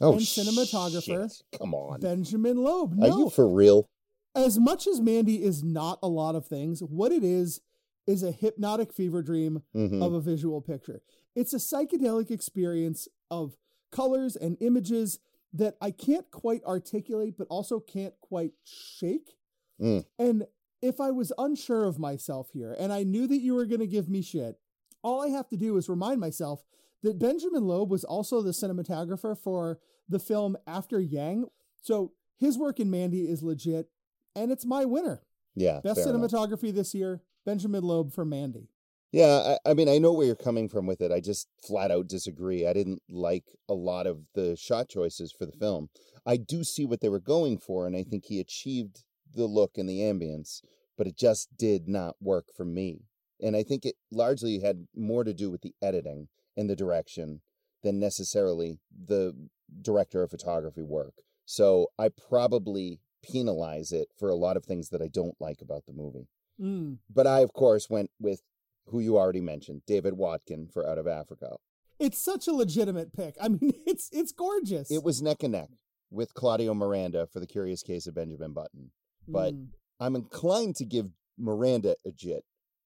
[0.00, 1.58] Oh, And cinematographer, shit.
[1.58, 2.00] Come on.
[2.00, 3.00] Benjamin Loeb.
[3.02, 3.88] Are you for real?
[4.36, 7.60] as much as Mandy is not a lot of things, what it is
[8.06, 10.02] is a hypnotic fever dream Mhm.
[10.04, 11.00] of a visual picture.
[11.36, 13.56] It's a psychedelic experience of
[13.92, 15.20] colors and images
[15.52, 19.36] that I can't quite articulate, but also can't quite shake.
[19.80, 20.04] Mm.
[20.18, 20.46] And
[20.84, 23.86] if I was unsure of myself here and I knew that you were going to
[23.86, 24.56] give me shit,
[25.02, 26.62] all I have to do is remind myself
[27.02, 31.46] that Benjamin Loeb was also the cinematographer for the film After Yang.
[31.80, 33.88] So his work in Mandy is legit,
[34.36, 35.22] and it's my winner.
[35.54, 35.80] Yeah.
[35.82, 36.30] Best fair enough.
[36.30, 38.68] cinematography this year, Benjamin Loeb for Mandy.
[39.10, 41.12] Yeah, I, I mean, I know where you're coming from with it.
[41.12, 42.66] I just flat out disagree.
[42.66, 45.88] I didn't like a lot of the shot choices for the film.
[46.26, 49.76] I do see what they were going for, and I think he achieved the look
[49.76, 50.62] and the ambience,
[50.96, 53.02] but it just did not work for me.
[53.40, 57.40] And I think it largely had more to do with the editing and the direction
[57.82, 59.34] than necessarily the
[59.82, 61.14] director of photography work.
[61.44, 65.86] So I probably penalize it for a lot of things that I don't like about
[65.86, 66.28] the movie.
[66.60, 66.98] Mm.
[67.12, 68.42] But I, of course, went with
[68.86, 71.56] who you already mentioned, David Watkin for Out of Africa.
[71.98, 73.36] It's such a legitimate pick.
[73.40, 74.90] I mean, it's it's gorgeous.
[74.90, 75.70] It was neck and neck
[76.10, 78.90] with Claudio Miranda for The Curious Case of Benjamin Button.
[79.28, 79.68] But Mm.
[80.00, 82.44] I'm inclined to give Miranda a jit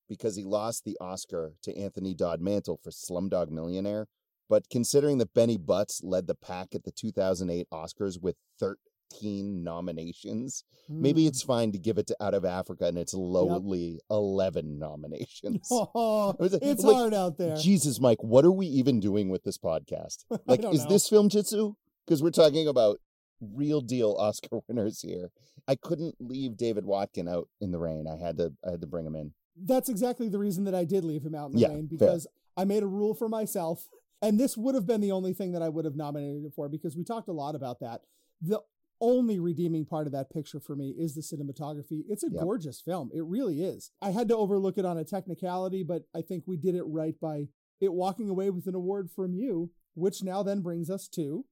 [0.08, 4.06] because he lost the Oscar to Anthony Dodd Mantle for Slumdog Millionaire.
[4.48, 10.64] But considering that Benny Butts led the pack at the 2008 Oscars with 13 nominations,
[10.88, 11.28] maybe Mm.
[11.28, 15.68] it's fine to give it to Out of Africa and its lowly 11 nominations.
[15.70, 17.56] Oh, it's like, hard out there.
[17.56, 20.24] Jesus, Mike, what are we even doing with this podcast?
[20.46, 20.88] Like, is know.
[20.90, 21.74] this film jitsu?
[22.06, 23.00] Because we're talking about
[23.40, 25.30] real deal Oscar winners here.
[25.66, 28.06] I couldn't leave David Watkin out in the rain.
[28.06, 29.32] I had to I had to bring him in.
[29.60, 31.98] That's exactly the reason that I did leave him out in the Yeah, rain fair.
[31.98, 33.88] because I made a rule for myself.
[34.20, 36.68] And this would have been the only thing that I would have nominated it for
[36.68, 38.00] because we talked a lot about that.
[38.42, 38.58] The
[39.00, 42.02] only redeeming part of that picture for me is the cinematography.
[42.08, 42.42] It's a Yep.
[42.42, 43.10] gorgeous film.
[43.14, 43.92] It really is.
[44.02, 47.14] I had to overlook it on a technicality, but I think we did it right
[47.20, 47.46] by
[47.80, 51.44] it walking away with an award from you, which now then brings us to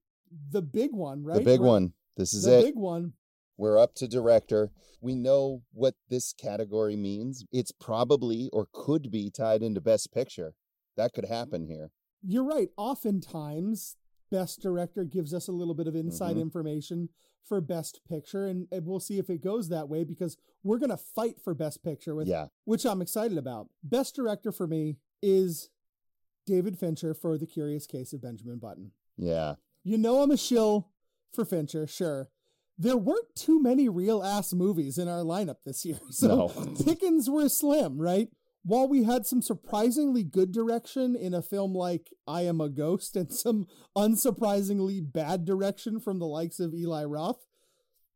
[0.51, 1.37] the big one, right?
[1.39, 1.93] The big We're- one.
[2.15, 2.61] This is the it.
[2.61, 3.13] The big one.
[3.57, 4.71] We're up to director.
[5.01, 7.43] We know what this category means.
[7.51, 10.53] It's probably or could be tied into Best Picture.
[10.95, 11.91] That could happen here.
[12.23, 12.69] You're right.
[12.77, 13.95] Oftentimes,
[14.31, 16.41] best director gives us a little bit of inside Mhm.
[16.41, 17.09] information
[17.43, 20.97] for best picture, and, and we'll see if it goes that way because we're gonna
[20.97, 22.47] fight for best picture with Yeah.
[22.65, 23.69] which I'm excited about.
[23.83, 25.69] Best director for me is
[26.45, 28.91] David Fincher for The Curious Case of Benjamin Button.
[29.17, 29.55] Yeah.
[29.87, 30.89] You know I'm a shill
[31.31, 32.29] for Fincher, sure.
[32.77, 37.33] There weren't too many real ass movies in our lineup this year, so No.
[37.33, 38.27] were slim, right?
[38.63, 43.15] while we had some surprisingly good direction in a film like I Am a Ghost
[43.15, 47.45] and some unsurprisingly bad direction from the likes of Eli Roth,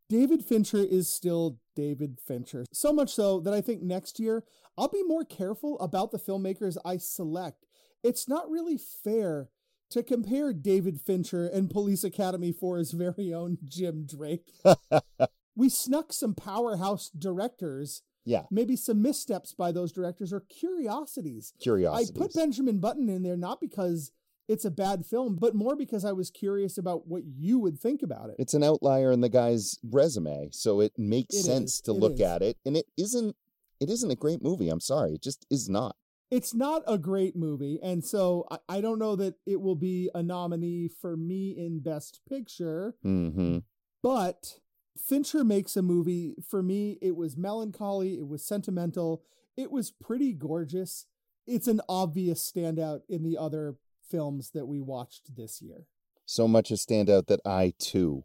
[0.10, 2.66] David Fincher is still David Fincher.
[2.74, 4.44] So much so that I think next year
[4.78, 7.66] I'll be more careful about the filmmakers I select.
[8.04, 9.48] It's not really fair
[9.92, 14.52] to compare David Fincher and Police Academy for his very own Jim Drake.
[15.56, 21.54] we snuck some powerhouse directors Yeah, maybe some missteps by those directors or curiosities.
[21.62, 22.14] curiosity.
[22.16, 24.12] I put Benjamin Button in there not because
[24.48, 28.02] it's a bad film, but more because I was curious about what you would think
[28.04, 28.36] about it.
[28.40, 31.98] It's an outlier in the guy's resume, so it makes It sense is, to it
[31.98, 32.22] look is.
[32.22, 32.58] at it.
[32.66, 33.36] And it isn't.
[33.80, 34.70] It isn't a great movie.
[34.70, 35.96] I'm sorry, it just is not.
[36.32, 40.10] It's not a great movie, and so I, I don't know that it will be
[40.16, 43.60] a nominee for me in Best Picture, hmm
[44.02, 44.58] but
[44.98, 46.36] Fincher makes a movie.
[46.48, 49.24] For me, it was melancholy, it was sentimental,
[49.58, 51.06] it was pretty gorgeous.
[51.46, 53.76] It's an obvious standout in the other
[54.10, 55.86] films that we watched this year.
[56.26, 58.24] So much a standout that I too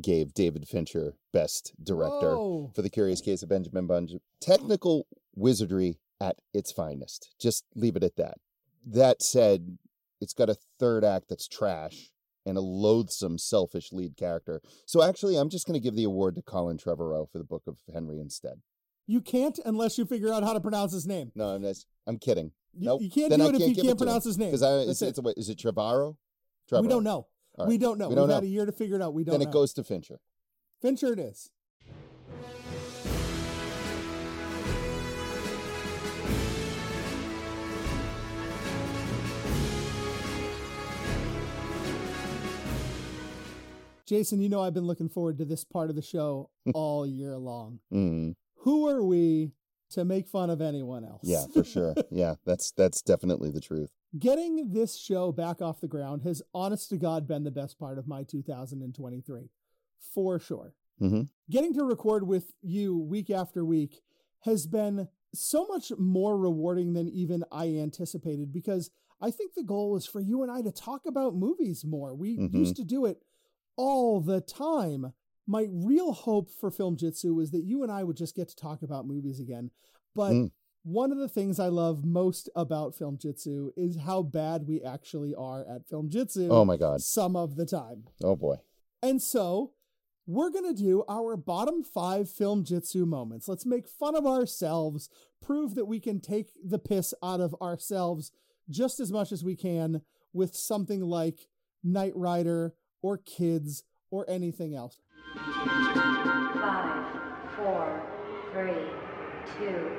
[0.00, 2.72] gave David Fincher Best Director Whoa.
[2.74, 4.20] for The Curious Case of Benjamin Button.
[4.40, 7.34] Technical wizardry at its finest.
[7.40, 8.34] Just leave it at that.
[8.86, 9.78] That said,
[10.20, 12.10] it's got a third act that's trash
[12.46, 14.60] and a loathsome, selfish lead character.
[14.86, 17.62] So actually, I'm just going to give the award to Colin Trevorrow for the Book
[17.66, 18.60] of Henry instead.
[19.06, 21.32] You can't unless you figure out how to pronounce his name.
[21.34, 22.52] No, I'm, just, I'm kidding.
[22.72, 23.02] You, Nope.
[23.02, 24.48] you can't Then do I it if can't you can't pronounce his name.
[24.48, 26.16] Because I, it's, it's a, is it Trevorrow?
[26.70, 26.82] Trevorrow.
[26.82, 27.26] we don't know.
[27.58, 28.08] All We don't know.
[28.08, 29.14] We We've don't had a year to figure it out.
[29.14, 29.50] We don't Then know.
[29.50, 30.20] it goes to Fincher.
[30.80, 31.50] Fincher it is.
[44.06, 47.36] Jason, you know I've been looking forward to this part of the show all year
[47.38, 47.80] long.
[47.92, 49.52] Mm, Who are we
[49.90, 51.20] to make fun of anyone else?
[51.24, 51.94] yeah, for sure.
[52.10, 53.90] yeah, that's that's definitely the truth.
[54.18, 57.98] Getting this show back off the ground has honest to God been the best part
[57.98, 59.50] of my 2023.
[60.12, 60.74] For sure.
[60.98, 64.02] hmm Getting to record with you week after week
[64.40, 68.90] has been so much more rewarding than even I anticipated because
[69.20, 72.14] I think the goal was for you and I to talk about movies more.
[72.14, 72.52] We Mhm.
[72.54, 73.22] used to do it
[73.76, 75.12] all the time.
[75.46, 78.56] My real hope for Film Jitsu was that you and I would just get to
[78.56, 79.70] talk about movies again.
[80.14, 80.50] But Mm.
[80.84, 85.34] one of the things I love most about Film Jitsu is how bad we actually
[85.34, 87.00] are at Film Jitsu Oh my God.
[87.02, 88.04] some of the time.
[88.22, 88.56] Oh boy.
[89.02, 89.72] And so
[90.26, 93.46] we're going to do our bottom five film jitsu moments.
[93.46, 95.10] Let's make fun of ourselves,
[95.42, 98.32] prove that we can take the piss out of ourselves
[98.70, 100.00] just as much as we can
[100.32, 101.48] with something like
[101.82, 104.98] Knight Rider or Kids or anything else.
[105.36, 107.04] Five,
[107.54, 108.02] four,
[108.50, 108.88] three,
[109.58, 109.90] two,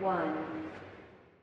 [0.00, 0.34] one.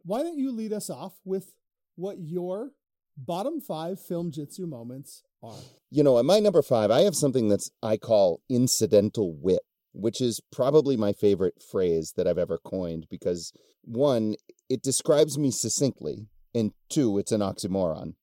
[0.04, 1.54] Why don't you lead us off with
[1.95, 2.71] what your
[3.15, 5.56] bottom five film jitsu moments are?
[5.89, 9.62] You know, at my number five, I have something that's I call incidental wit,
[9.93, 14.36] which is probably my favorite phrase that I've ever coined because one,
[14.69, 18.15] it describes me succinctly, and two, it's an oxymoron.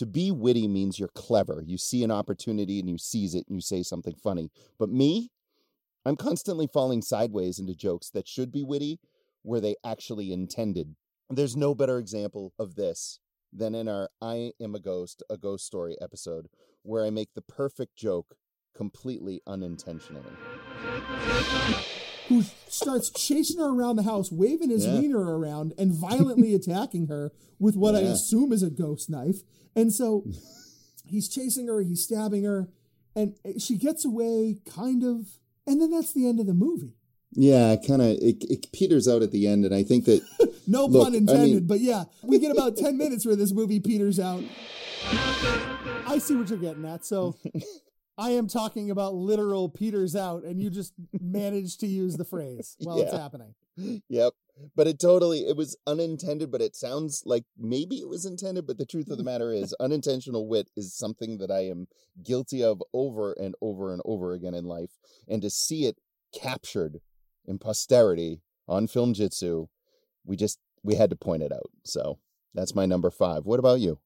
[0.00, 1.62] To be witty means you're clever.
[1.66, 4.50] You see an opportunity and you seize it and you say something funny.
[4.78, 5.30] But me,
[6.06, 8.98] I'm constantly falling sideways into jokes that should be witty
[9.42, 10.96] where they actually intended.
[11.28, 13.18] There's no better example of this
[13.52, 16.48] than in our I Am a Ghost, a Ghost Story episode,
[16.82, 18.36] where I make the perfect joke
[18.74, 20.32] completely unintentionally.
[22.30, 24.98] Who starts chasing her around the house, waving his Yeah.
[24.98, 29.42] wiener around, and violently attacking her with what I assume is a ghost knife.
[29.76, 30.24] And so
[31.04, 32.68] he's chasing her, he's stabbing her,
[33.14, 35.26] and she gets away, kind of.
[35.66, 36.94] And then that's the end of the movie.
[37.32, 38.08] Yeah, kind of.
[38.22, 40.22] It, it peters out at the end, and I think that
[40.66, 43.52] No Look, pun I intended, mean- but yeah, we get about 10 minutes where this
[43.52, 44.42] movie peters out.
[46.06, 47.04] I see what you're getting at.
[47.04, 47.36] So
[48.20, 52.76] I am talking about literal peters out, and you just managed to use the phrase
[52.80, 53.54] while it's happening.
[54.08, 54.34] yep.
[54.76, 58.76] But it totally it was unintended, but it sounds like maybe it was intended, but
[58.76, 61.88] the truth of the matter is unintentional wit is something that I am
[62.22, 64.98] guilty of over and over and over again in life.
[65.26, 65.96] And to see it
[66.38, 67.00] captured
[67.46, 69.68] in posterity on film jitsu,
[70.26, 71.70] we just we had to point it out.
[71.84, 72.18] So
[72.52, 73.46] that's my number five.
[73.46, 73.98] What about you?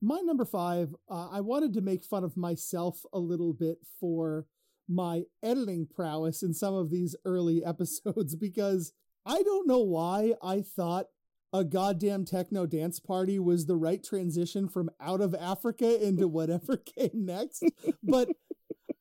[0.00, 4.46] My number five, uh, I wanted to make fun of myself a little bit for
[4.88, 8.92] my editing prowess in some of these early episodes because
[9.26, 11.06] I don't know why I thought
[11.52, 16.76] a goddamn techno dance party was the right transition from out of Africa into whatever
[16.76, 17.64] came next.
[18.02, 18.28] But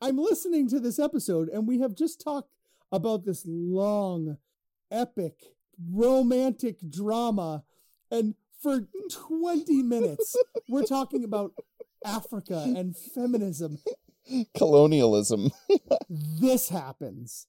[0.02, 2.50] I'm listening to this episode and we have just talked
[2.92, 4.38] about this long,
[4.90, 5.36] epic
[5.92, 7.64] romantic drama.
[8.10, 8.88] And for
[9.30, 10.36] 20 minutes,
[10.68, 11.54] we're talking about
[12.06, 13.80] Africa and feminism.
[14.56, 15.52] Colonialism.
[16.10, 17.48] This happens.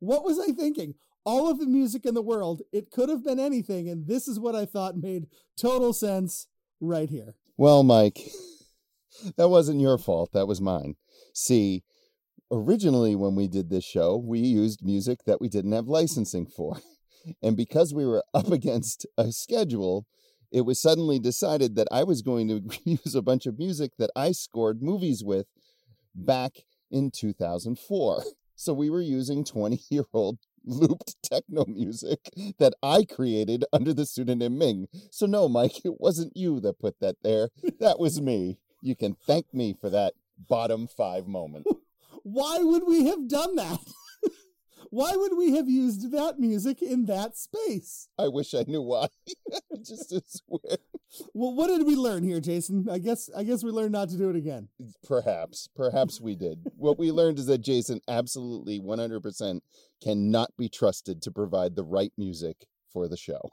[0.00, 0.94] What was I thinking?
[1.24, 4.40] All of the music in the world, it could have been anything, and this is
[4.40, 6.46] what I thought made total sense
[6.80, 7.34] right here.
[7.56, 8.18] Well, Mike,
[9.36, 10.32] that wasn't your fault.
[10.32, 10.96] That was mine.
[11.34, 11.82] See,
[12.50, 16.78] originally when we did this show, we used music that we didn't have licensing for.
[17.42, 20.06] And because we were up against a schedule,
[20.50, 24.10] it was suddenly decided that I was going to use a bunch of music that
[24.16, 25.46] I scored movies with
[26.14, 26.52] back
[26.90, 28.24] in 2004.
[28.54, 32.18] So we were using 20 year old looped techno music
[32.58, 34.88] that I created under the pseudonym Ming.
[35.10, 37.50] So, no, Mike, it wasn't you that put that there.
[37.80, 38.58] That was me.
[38.82, 40.14] You can thank me for that
[40.48, 41.66] bottom five moment.
[42.22, 43.80] Why would we have done that?
[44.90, 48.08] Why would we have used that music in that space?
[48.18, 49.08] I wish I knew why.
[49.82, 50.78] Just to swear.
[51.34, 52.88] Well, what did we learn here, Jason?
[52.90, 54.68] I guess I guess we learned not to do it again.
[55.06, 55.68] Perhaps.
[55.76, 56.66] Perhaps we did.
[56.76, 59.60] what we learned is that Jason absolutely 100%
[60.02, 63.50] cannot be trusted to provide the right music for the show.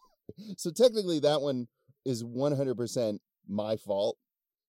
[0.58, 1.68] So technically, that one
[2.06, 4.18] is 100% my fault.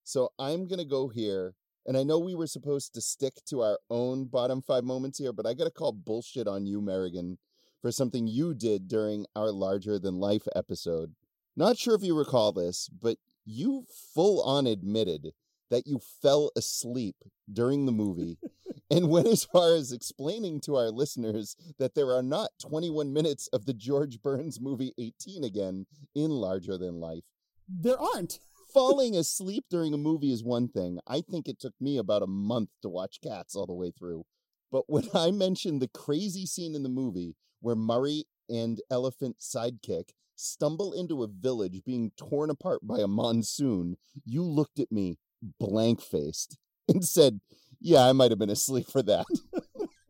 [0.07, 1.55] So I'm going to go here.
[1.85, 5.33] And I know we were supposed to stick to our own bottom five moments here,
[5.33, 7.39] but I got to call bullshit on you, Merrigan,
[7.83, 11.15] for something you did during our larger than life episode.
[11.57, 15.33] Not sure if you recall this, but you full on admitted
[15.71, 17.17] that you fell asleep
[17.53, 18.39] during the movie
[18.91, 23.49] and went as far as explaining to our listeners that there are not 21 minutes
[23.49, 27.25] of the George Burns movie 18 again in Larger Than Life.
[27.69, 28.39] There aren't.
[28.77, 30.99] Falling asleep during a movie is one thing.
[31.07, 34.27] I think it took me about a month to watch Cats all the way through.
[34.71, 40.11] But when I mentioned the crazy scene in the movie where Murray and Elephant Sidekick
[40.35, 45.17] stumble into a village being torn apart by a monsoon, you looked at me
[45.59, 47.41] blank faced and said,
[47.81, 49.25] Yeah, I might have been asleep for that.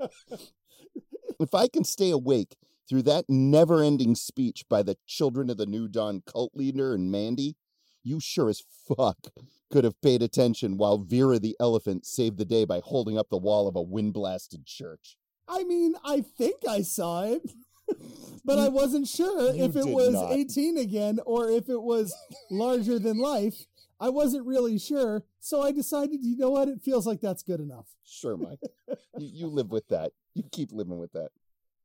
[1.38, 2.56] if I can stay awake
[2.88, 7.12] through that never ending speech by the Children of the New Dawn cult leader and
[7.12, 7.54] Mandy,
[8.06, 9.18] you sure as fuck
[9.70, 13.36] could have paid attention while Vera the elephant saved the day by holding up the
[13.36, 15.16] wall of a wind blasted church.
[15.48, 17.42] I mean, I think I saw it,
[18.44, 20.32] but I wasn't sure if it was not.
[20.32, 22.14] 18 again or if it was
[22.50, 23.66] larger than life.
[23.98, 26.68] I wasn't really sure, so I decided, you know what?
[26.68, 27.86] It feels like that's good enough.
[28.04, 28.60] Sure, Mike.
[29.18, 30.12] you, you live with that.
[30.34, 31.30] You keep living with that.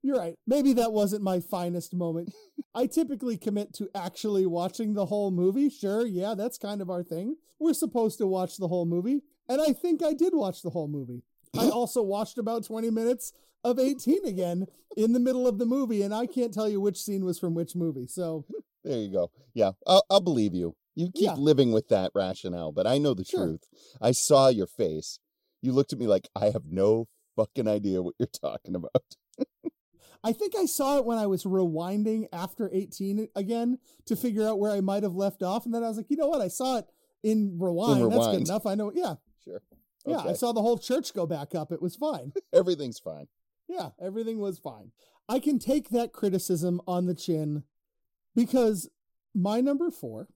[0.04, 0.36] You're right.
[0.48, 2.34] Maybe that wasn't my finest moment.
[2.74, 5.70] I typically commit to actually watching the whole movie.
[5.70, 7.36] Sure, yeah, that's kind of our thing.
[7.60, 10.88] We're supposed to watch the whole movie, and I think I did watch the whole
[10.88, 11.22] movie.
[11.58, 13.34] I also watched about 20 minutes
[13.64, 14.66] of 18 again
[14.98, 17.54] in the middle of the movie, and I can't tell you which scene was from
[17.54, 18.08] which movie.
[18.08, 18.46] So,
[18.84, 19.32] There you go.
[19.54, 20.76] Yeah, I'll, I'll believe you.
[20.96, 21.34] You keep Yeah.
[21.36, 23.46] living with that rationale, but I know the Sure.
[23.46, 23.64] truth.
[24.02, 25.20] I saw your face.
[25.62, 29.16] You looked at me like, I have no fucking idea what you're talking about.
[30.24, 34.60] I think I saw it when I was rewinding after 18 again to figure out
[34.60, 35.66] where I might have left off.
[35.66, 36.42] And then I was like, you know what?
[36.42, 36.86] I saw it
[37.24, 38.12] in rewind.
[38.12, 38.66] That's good enough.
[38.66, 38.92] I know.
[38.94, 39.16] Yeah.
[39.44, 39.62] Sure.
[40.06, 40.20] Yeah.
[40.20, 41.72] I saw the whole church go back up.
[41.72, 42.34] It was fine.
[42.54, 43.28] Everything's fine.
[43.68, 43.90] Yeah.
[44.00, 44.92] Everything was fine.
[45.28, 47.64] I can take that criticism on the chin
[48.36, 48.90] because
[49.34, 50.28] my number four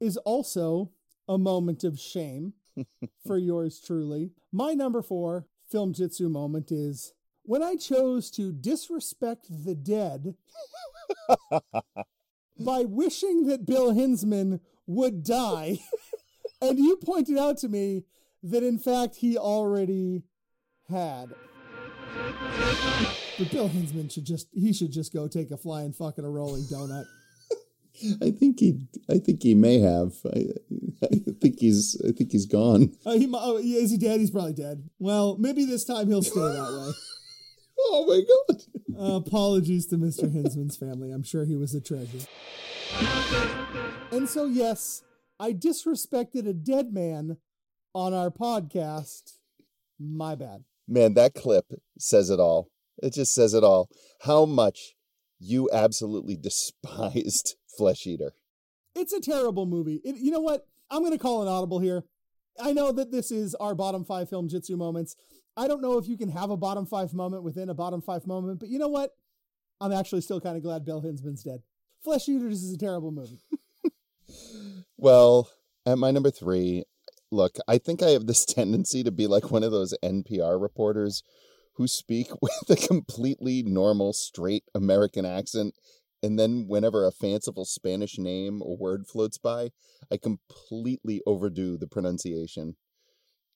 [0.00, 0.90] is also
[1.28, 2.54] a moment of shame
[3.26, 4.32] for yours truly.
[4.52, 7.12] My number four film jitsu moment is
[7.50, 10.36] when I chose to disrespect the dead
[12.60, 15.80] by wishing that Bill Hinzman would die.
[16.62, 18.04] and you pointed out to me
[18.44, 20.22] that in fact he already
[20.88, 21.34] had.
[23.36, 26.62] But Bill Hinzman should just he should just go take a flying fucking a rolling
[26.66, 27.06] donut.
[28.22, 28.78] I think he.
[29.10, 30.12] I think he may have.
[30.24, 30.44] I,
[31.02, 32.00] I think he's.
[32.06, 32.96] I think he's gone.
[33.04, 34.20] Uh, he, oh, is he dead?
[34.20, 34.88] He's probably dead.
[35.00, 36.94] Well, maybe this time he'll stay that
[37.82, 38.62] Oh my god!
[38.98, 40.32] Uh, apologies to Mr.
[40.32, 41.10] Hinzman's family.
[41.10, 42.26] I'm sure he was a treasure.
[44.12, 45.02] And so, yes,
[45.38, 47.38] I disrespected a dead man
[47.94, 49.38] on our podcast.
[49.98, 50.64] My bad.
[50.86, 51.66] Man, that clip
[51.98, 52.68] says it all.
[53.02, 53.88] It just says it all.
[54.22, 54.94] How much
[55.40, 58.34] you absolutely despised Flesh Eater.
[58.94, 60.00] It's a terrible movie.
[60.04, 60.66] It, you know what?
[60.90, 62.04] I'm going to call an audible here.
[62.62, 65.16] I know that this is our bottom five film jitsu moments.
[65.56, 68.26] I don't know if you can have a bottom five moment within a bottom five
[68.26, 69.10] moment, but you know what?
[69.80, 71.62] I'm actually still kind of glad Bill Hinzman's dead.
[72.02, 73.40] Flesh Eaters is a terrible movie.
[75.00, 75.48] Well,
[75.86, 76.84] At my number three,
[77.30, 81.22] look, I think I have this tendency to be like one of those NPR reporters
[81.76, 85.74] who speak with a completely normal, straight American accent.
[86.22, 89.70] And then, whenever a fanciful Spanish name or word floats by,
[90.12, 92.76] I completely overdo the pronunciation.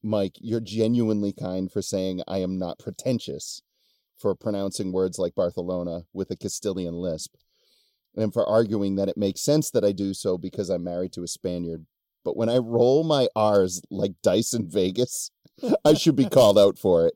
[0.04, 3.62] Mike, you're genuinely kind for saying I am not pretentious
[4.16, 7.34] for pronouncing words like Barcelona with a Castilian lisp,
[8.14, 11.22] and for arguing that it makes sense that I do so because I'm married to
[11.22, 11.86] a Spaniard.
[12.22, 15.30] But when I roll my R's like dice in Vegas,
[15.84, 17.14] I should be called out for it.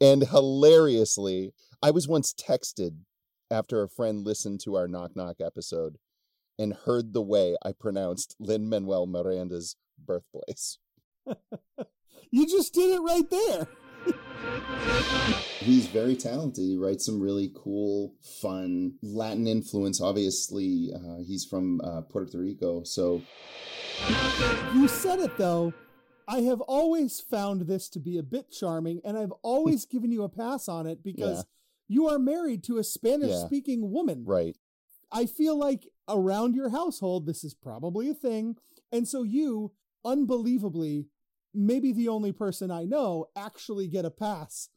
[0.00, 1.52] And hilariously,
[1.82, 2.98] I was once texted
[3.50, 5.96] after a friend listened to our Knock Knock episode
[6.58, 10.78] and heard the way I pronounced Lin Manuel Miranda's birthplace.
[12.30, 13.66] You just did it right there.
[15.60, 16.64] He's very talented.
[16.64, 20.00] He writes some really cool, fun Latin influence.
[20.00, 23.22] Obviously, uh, he's from uh, Puerto Rico, so
[24.74, 25.72] You said it though.
[26.26, 30.22] I have always found this to be a bit charming, and I've always given you
[30.22, 31.42] a pass on it because Yeah.
[31.88, 34.24] you are married to a Spanish speaking woman.
[34.26, 34.56] right.
[35.10, 38.56] I feel like around your household, this is probably a thing.
[38.92, 39.72] And so you,
[40.04, 41.06] unbelievably,
[41.54, 44.68] maybe the only person I know, actually get a pass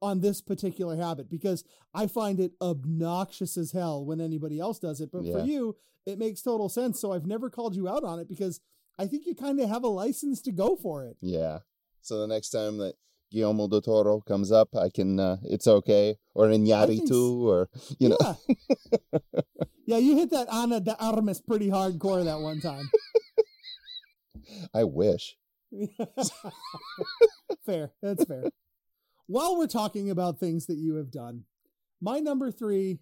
[0.00, 1.64] on this particular habit because
[1.94, 5.10] I find it obnoxious as hell when anybody else does it.
[5.12, 5.32] But Yeah.
[5.38, 7.00] for you, it makes total sense.
[7.00, 8.60] So I've never called you out on it because
[8.98, 11.16] I think you kind of have a license to go for it.
[11.20, 11.60] Yeah.
[12.00, 12.94] So the next time that
[13.30, 15.18] Guillermo del Toro comes up, I can.
[15.18, 18.18] Uh, it's okay, or Iñárritu, or you know.
[18.20, 19.20] Yeah.
[19.86, 22.90] yeah, you hit that Ana de Armas pretty hardcore that one time.
[24.74, 25.36] I wish.
[27.66, 27.90] fair.
[28.02, 28.44] That's fair.
[29.26, 31.44] While we're talking about things that you have done,
[32.00, 32.98] my number three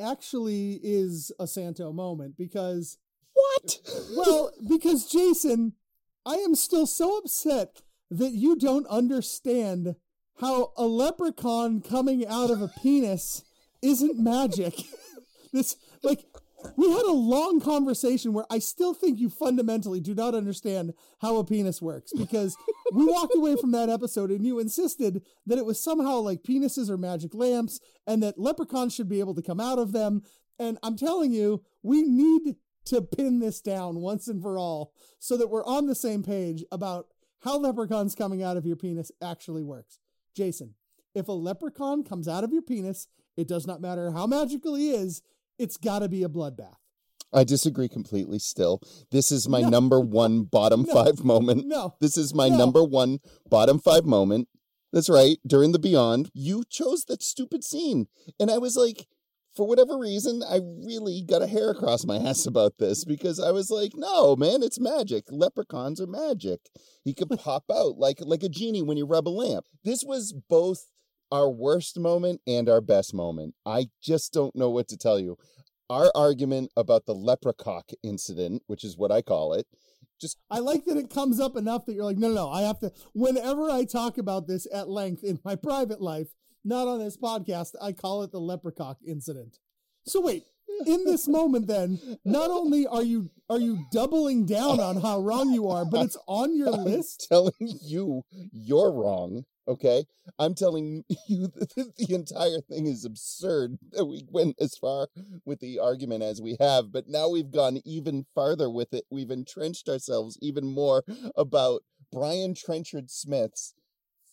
[0.00, 2.98] actually is a Santo moment because,
[3.32, 3.78] What?
[4.16, 5.74] well, because Jason,
[6.24, 9.96] I am still so upset that you don't understand
[10.40, 13.42] how a leprechaun coming out of a penis
[13.82, 14.74] isn't magic.
[15.52, 16.24] this, like,
[16.76, 21.36] we had a long conversation where I still think you fundamentally do not understand how
[21.36, 22.56] a penis works because
[22.92, 26.90] we walked away from that episode and you insisted that it was somehow like penises
[26.90, 30.22] are magic lamps and that leprechauns should be able to come out of them.
[30.58, 32.56] And I'm telling you, we need
[32.86, 36.64] to pin this down once and for all so that we're on the same page
[36.72, 37.08] about
[37.40, 39.98] how leprechauns coming out of your penis actually works.
[40.34, 40.74] Jason,
[41.14, 43.06] if a leprechaun comes out of your penis,
[43.36, 45.22] it does not matter how magical he is,
[45.58, 46.76] it's got to be a bloodbath.
[47.32, 48.38] I disagree completely.
[48.38, 48.80] Still,
[49.10, 49.68] this is my No.
[49.68, 50.94] number one bottom No.
[50.94, 51.66] five moment.
[51.66, 51.94] No.
[52.00, 52.56] This is my No.
[52.56, 53.18] number one
[53.50, 54.48] bottom five moment.
[54.92, 55.38] That's right.
[55.46, 58.06] During the Beyond, you chose that stupid scene.
[58.40, 59.06] And I was like,
[59.54, 63.50] for whatever reason, I really got a hair across my ass about this because I
[63.50, 65.24] was like, no, man, it's magic.
[65.30, 66.60] Leprechauns are magic.
[67.04, 69.66] He could pop out like like a genie when you rub a lamp.
[69.84, 70.86] This was both
[71.30, 73.54] our worst moment and our best moment.
[73.66, 75.36] I just don't know what to tell you.
[75.90, 79.66] Our argument about the leprechaun incident, which is what I call it,
[80.20, 82.62] just I like that it comes up enough that you're like, no, no, no, I
[82.62, 82.92] have to.
[83.14, 86.28] Whenever I talk about this at length in my private life,
[86.64, 89.58] not on this podcast, I call it the leprechaun incident.
[90.04, 90.44] So wait,
[90.86, 95.52] in this moment, then, not only are you are you doubling down on how wrong
[95.52, 97.26] you are, but it's on your I'm list.
[97.28, 98.22] telling you
[98.52, 99.44] you're wrong.
[99.66, 100.04] Okay,
[100.38, 103.78] I'm telling you that the entire thing is absurd.
[103.92, 105.08] That we went as far
[105.44, 109.04] with the argument as we have, but now we've gone even farther with it.
[109.10, 111.04] We've entrenched ourselves even more
[111.36, 113.74] about Brian Trenchard Smith's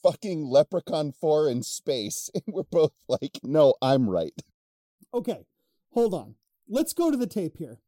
[0.02, 4.42] fucking Leprechaun Four in space, and we're both like, "No, I'm right."
[5.14, 5.46] Okay,
[5.96, 6.36] hold on.
[6.68, 7.80] Let's go to the tape here.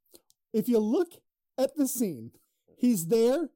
[0.53, 1.09] If you look
[1.57, 2.31] at the scene,
[2.77, 3.49] he's there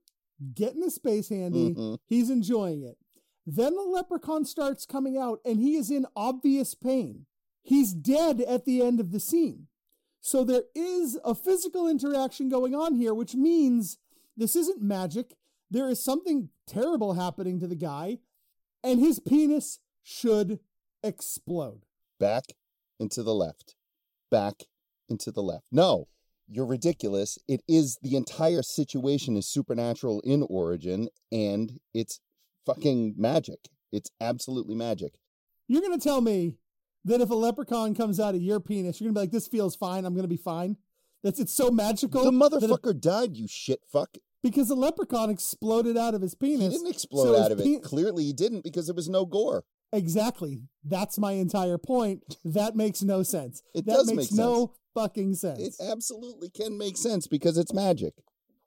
[0.53, 1.73] getting the space handy.
[1.73, 1.97] Mhm.
[2.05, 2.97] He's enjoying it.
[3.45, 7.25] Then the leprechaun starts coming out and he is in obvious pain.
[7.63, 9.67] He's dead at the end of the scene.
[10.19, 13.97] So there is a physical interaction going on here, which means
[14.37, 15.35] this isn't magic.
[15.71, 18.19] There is something terrible happening to the guy,
[18.83, 20.59] and his penis should
[21.03, 21.85] explode.
[22.19, 22.55] back
[22.99, 23.75] and to the left,
[24.31, 24.63] back
[25.09, 25.65] into the left.
[25.71, 26.07] No,
[26.49, 27.37] you're ridiculous.
[27.47, 32.19] It is the entire situation is supernatural in origin, and it's
[32.65, 33.59] fucking magic.
[33.91, 35.13] It's absolutely magic.
[35.67, 36.55] You're going to tell me
[37.05, 39.47] that if a leprechaun comes out of your penis, you're going to be like, this
[39.47, 40.05] feels fine.
[40.05, 40.77] I'm going to be fine.
[41.23, 42.23] That's it's so magical.
[42.23, 44.17] The that it- motherfucker died, you shit fuck.
[44.43, 46.71] because the leprechaun exploded out of his penis.
[46.73, 47.63] He didn't explode so out of it.
[47.63, 49.63] pe- Clearly, he didn't because there was no gore.
[49.93, 50.63] Exactly.
[50.83, 52.37] That's my entire point.
[52.45, 53.61] That makes no sense.
[53.75, 55.59] It that does makes make no fucking sense.
[55.59, 58.13] It absolutely can make sense because it's magic.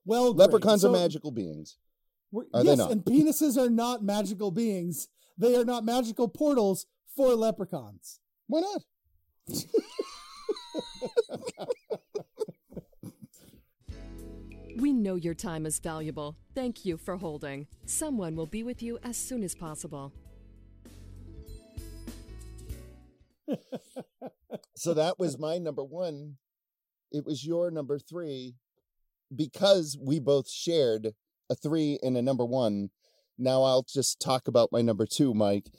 [0.05, 0.35] Well.
[0.35, 1.77] Leprechauns So are magical beings.
[2.31, 2.91] we're- Are they yes, not?
[2.93, 5.09] and penises are not magical beings.
[5.39, 8.20] They are not magical portals for leprechauns.
[8.47, 8.83] Why not?
[14.77, 16.37] We know your time is valuable.
[16.55, 17.68] Thank you for holding.
[17.87, 20.12] Someone will be with you as soon as possible.
[24.76, 26.36] So that was my number one.
[27.12, 28.55] It was your number three.
[29.34, 31.14] Because we both shared
[31.50, 32.90] a three and a number one,
[33.38, 35.70] now I'll just talk about my number two, Mike.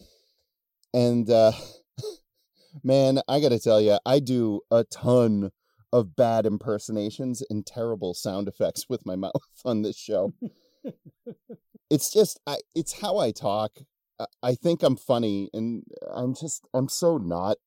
[0.94, 1.54] And uh
[2.84, 5.52] man, I gotta tell you, I do a ton
[5.94, 9.32] of bad impersonations and terrible sound effects with my mouth
[9.64, 10.34] on this show.
[11.90, 13.80] it's just I it's how I talk.
[14.20, 17.58] I- I think I'm funny and I'm just I'm so not.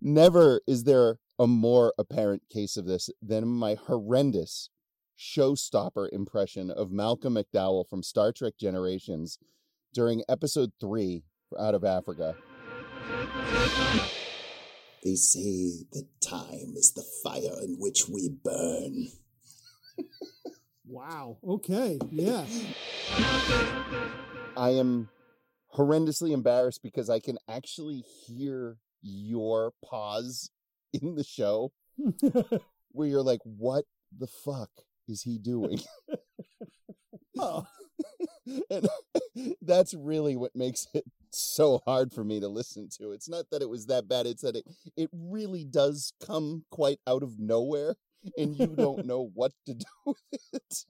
[0.00, 4.70] Never is there a more apparent case of this than my horrendous
[5.18, 9.38] showstopper impression of Malcolm McDowell from Star Trek Generations
[9.92, 11.22] during episode 3
[11.58, 12.34] out of Africa.
[15.04, 19.08] They say that time is the fire in which we burn.
[20.86, 21.38] Wow.
[21.46, 21.98] Okay.
[22.10, 22.46] Yeah.
[24.56, 25.10] I am
[25.76, 30.50] horrendously embarrassed because I can actually hear your pause
[30.92, 31.72] in the show
[32.92, 33.84] where you're like, what
[34.16, 34.70] the fuck
[35.08, 35.80] is he doing?
[37.38, 37.66] oh.
[38.70, 38.88] and
[39.60, 43.10] that's really what makes it so hard for me to listen to.
[43.10, 44.64] It's not that it was that bad, it's that it,
[44.96, 47.96] it really does come quite out of nowhere
[48.36, 50.18] and you don't know what to do with
[50.52, 50.84] it.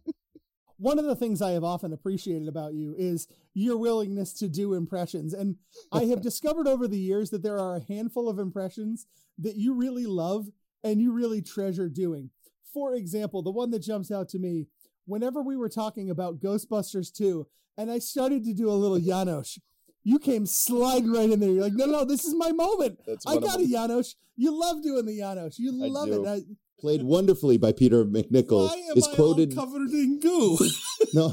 [0.85, 4.75] One of the things I have often appreciated about you is your willingness to do
[4.75, 5.33] impressions.
[5.33, 5.57] And
[5.91, 9.07] I have discovered over the years that there are a handful of impressions
[9.39, 10.49] that you really love
[10.83, 12.29] and you really treasure doing.
[12.71, 14.67] For example, the one that jumps out to me
[15.07, 17.47] whenever we were talking about Ghostbusters 2,
[17.79, 19.59] and I started to do a little Janosz,
[20.03, 21.49] you came sliding right in there.
[21.49, 22.99] You're like, no, no, this is my moment.
[23.07, 23.65] That's I got a.
[23.65, 24.17] Janosz.
[24.37, 25.59] You love doing the Janosz.
[25.59, 26.29] You love it.
[26.29, 26.43] I,
[26.85, 28.69] Played wonderfully by Peter MacNicol.
[28.69, 29.55] why am is I quoted.
[29.55, 30.59] covered in goo?
[31.15, 31.31] no,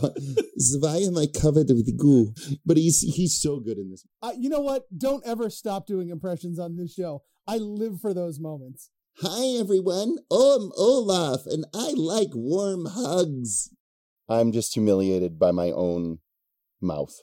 [0.80, 2.34] why am I covered with goo?
[2.66, 4.06] But he's he's so good in this.
[4.22, 4.84] Uh, you know what?
[4.98, 7.24] Don't ever stop doing impressions on this show.
[7.46, 8.92] I live for those moments.
[9.18, 13.76] Hi everyone, I'm Olaf, and I like warm hugs.
[14.30, 16.20] I'm just humiliated by my own
[16.80, 17.14] mouth.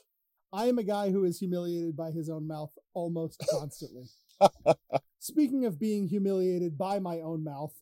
[0.53, 4.05] I am a guy who is humiliated by his own mouth almost constantly.
[5.17, 7.73] Speaking of being humiliated by my own mouth,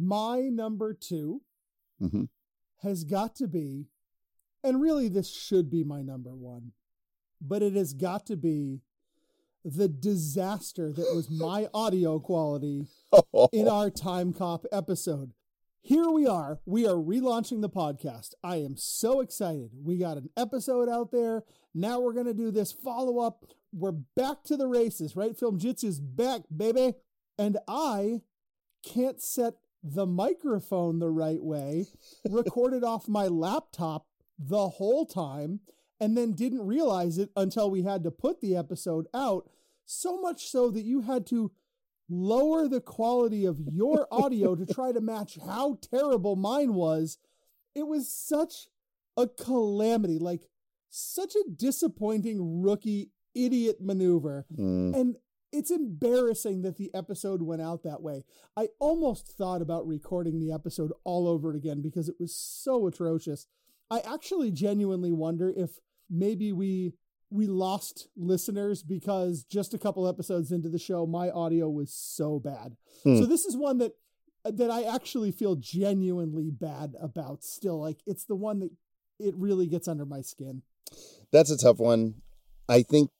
[0.00, 1.42] my number 2
[2.00, 2.28] Mhm.
[2.78, 3.88] has got to be,
[4.64, 6.72] and really this should be my number one,
[7.40, 8.80] but it has got to be
[9.64, 12.86] the disaster that was my audio quality
[13.52, 15.34] in our Time Cop episode.
[15.82, 16.60] Here we are.
[16.64, 18.34] We are relaunching the podcast.
[18.42, 19.70] I am so excited.
[19.82, 21.42] We got an episode out there.
[21.74, 23.44] Now we're going to do this follow up.
[23.72, 25.36] We're back to the races, right?
[25.38, 26.94] Film Jitsu's back, baby.
[27.38, 28.22] And I
[28.82, 31.86] can't set the microphone the right way,
[32.30, 34.06] recorded off my laptop
[34.38, 35.60] the whole time,
[36.00, 39.48] and then didn't realize it until we had to put the episode out.
[39.84, 41.52] So much so that you had to
[42.08, 47.18] lower the quality of your audio to try to match how terrible mine was.
[47.74, 48.68] It was such
[49.16, 50.42] a calamity, like
[50.88, 54.46] such a disappointing rookie idiot maneuver.
[54.56, 54.94] Mm.
[54.96, 55.16] And
[55.52, 58.24] it's embarrassing that the episode went out that way.
[58.56, 63.46] I almost thought about recording the episode all over again because it was so atrocious.
[63.90, 65.78] I actually genuinely wonder if
[66.08, 66.94] maybe we
[67.32, 72.40] we lost listeners because just a couple episodes into the show my audio was so
[72.40, 72.76] bad.
[73.04, 73.18] Hmm.
[73.18, 73.92] So this is one that
[74.44, 77.80] that I actually feel genuinely bad about still.
[77.80, 78.70] Like it's the one that
[79.18, 80.62] it really gets under my skin.
[81.32, 82.14] That's a tough one.
[82.68, 83.10] I think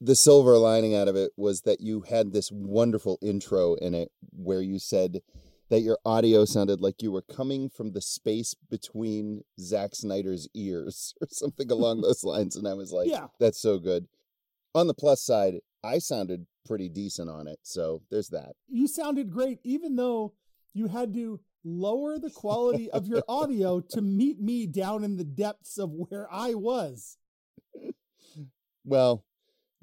[0.00, 4.10] the silver lining out of it was that you had this wonderful intro in it
[4.32, 5.20] where you said
[5.68, 11.14] that your audio sounded like you were coming from the space between Zack Snyder's ears
[11.20, 12.54] or something along those lines.
[12.56, 13.26] And I was like, Yeah.
[13.40, 14.06] that's so good.
[14.74, 17.58] On the plus side, I sounded pretty decent on it.
[17.62, 18.52] So there's that.
[18.68, 20.34] you sounded great, even though
[20.74, 25.24] you had to lower the quality of your audio to meet me down in the
[25.24, 27.16] depths of where I was.
[28.84, 29.24] Well,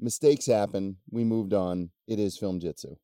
[0.04, 0.98] mistakes happen.
[1.10, 1.90] We moved on.
[2.08, 2.96] It is film jitsu.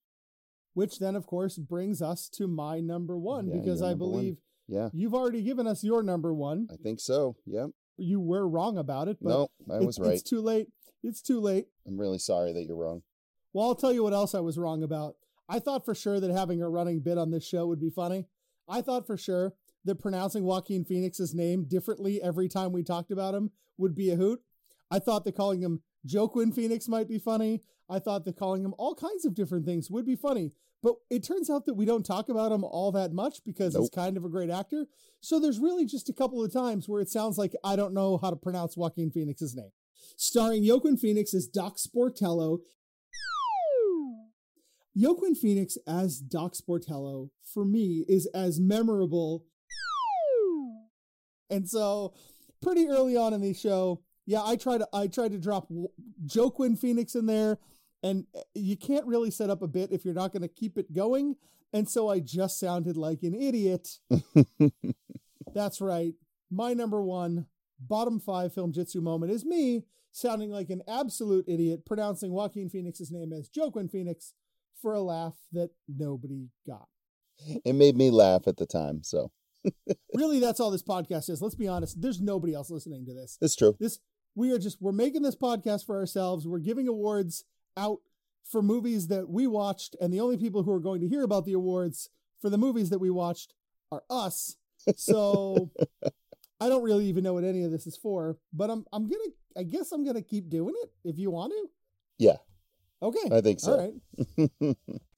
[0.73, 4.11] Which then, of course, brings us to my number one Yeah, because I number one.
[4.13, 4.37] believe
[4.67, 6.67] Yeah, you've already given us your number one.
[6.71, 7.35] I think so.
[7.47, 7.71] Yep.
[7.97, 10.13] You were wrong about it, but No, I it- was right.
[10.13, 10.67] It's too late.
[11.01, 11.67] It's too late.
[11.87, 13.01] I'm really sorry that you're wrong.
[13.53, 15.15] Well, I'll tell you what else I was wrong about.
[15.47, 18.27] I thought for sure that having a running bit on this show would be funny.
[18.67, 19.53] I thought for sure
[19.85, 24.15] that pronouncing Joaquin Phoenix's name differently every time we talked about him would be a
[24.17, 24.43] hoot.
[24.91, 27.61] I thought that calling him Joaquin Phoenix might be funny.
[27.89, 30.53] I thought that calling him all kinds of different things would be funny.
[30.81, 33.89] But it turns out that we don't talk about him all that much because he's
[33.89, 34.85] kind of a great actor.
[35.19, 38.17] So there's really just a couple of times where it sounds like I don't know
[38.17, 39.71] how to pronounce Joaquin Phoenix's name.
[40.15, 42.59] Starring Joaquin Phoenix as Doc Sportello.
[44.95, 49.45] Joaquin Phoenix as Doc Sportello, for me, is as memorable.
[51.49, 52.13] And so,
[52.61, 55.71] pretty early on in the show, yeah, I tried to I tried to drop
[56.35, 57.57] Joaquin Phoenix in there,
[58.03, 60.77] and uh, you can't really set up a bit if you're not going to keep
[60.77, 61.35] it going.
[61.73, 63.97] And so I just sounded like an idiot.
[65.55, 66.13] That's right.
[66.51, 67.47] My number one
[67.79, 73.11] bottom five film jitsu moment is me sounding like an absolute idiot, pronouncing Joaquin Phoenix's
[73.11, 74.35] name as Joaquin Phoenix
[74.79, 76.87] for a laugh that nobody got.
[77.65, 79.31] It made me laugh at the time, so
[80.13, 81.41] really, that's all this podcast is.
[81.41, 81.99] Let's be honest.
[81.99, 83.39] There's nobody else listening to this.
[83.41, 83.75] it's true.
[83.79, 83.97] This
[84.35, 86.47] we are just we're making this podcast for ourselves.
[86.47, 87.43] We're giving awards
[87.77, 87.99] out
[88.43, 91.45] for movies that we watched, and the only people who are going to hear about
[91.45, 92.09] the awards
[92.41, 93.53] for the movies that we watched
[93.91, 94.55] are us.
[94.95, 95.69] So
[96.59, 99.31] I don't really even know what any of this is for, but I'm I'm gonna
[99.57, 101.69] I guess I'm gonna keep doing it if you want to.
[102.17, 102.37] Yeah,
[103.01, 103.29] Okay.
[103.31, 103.71] I think so.
[103.71, 104.77] All right.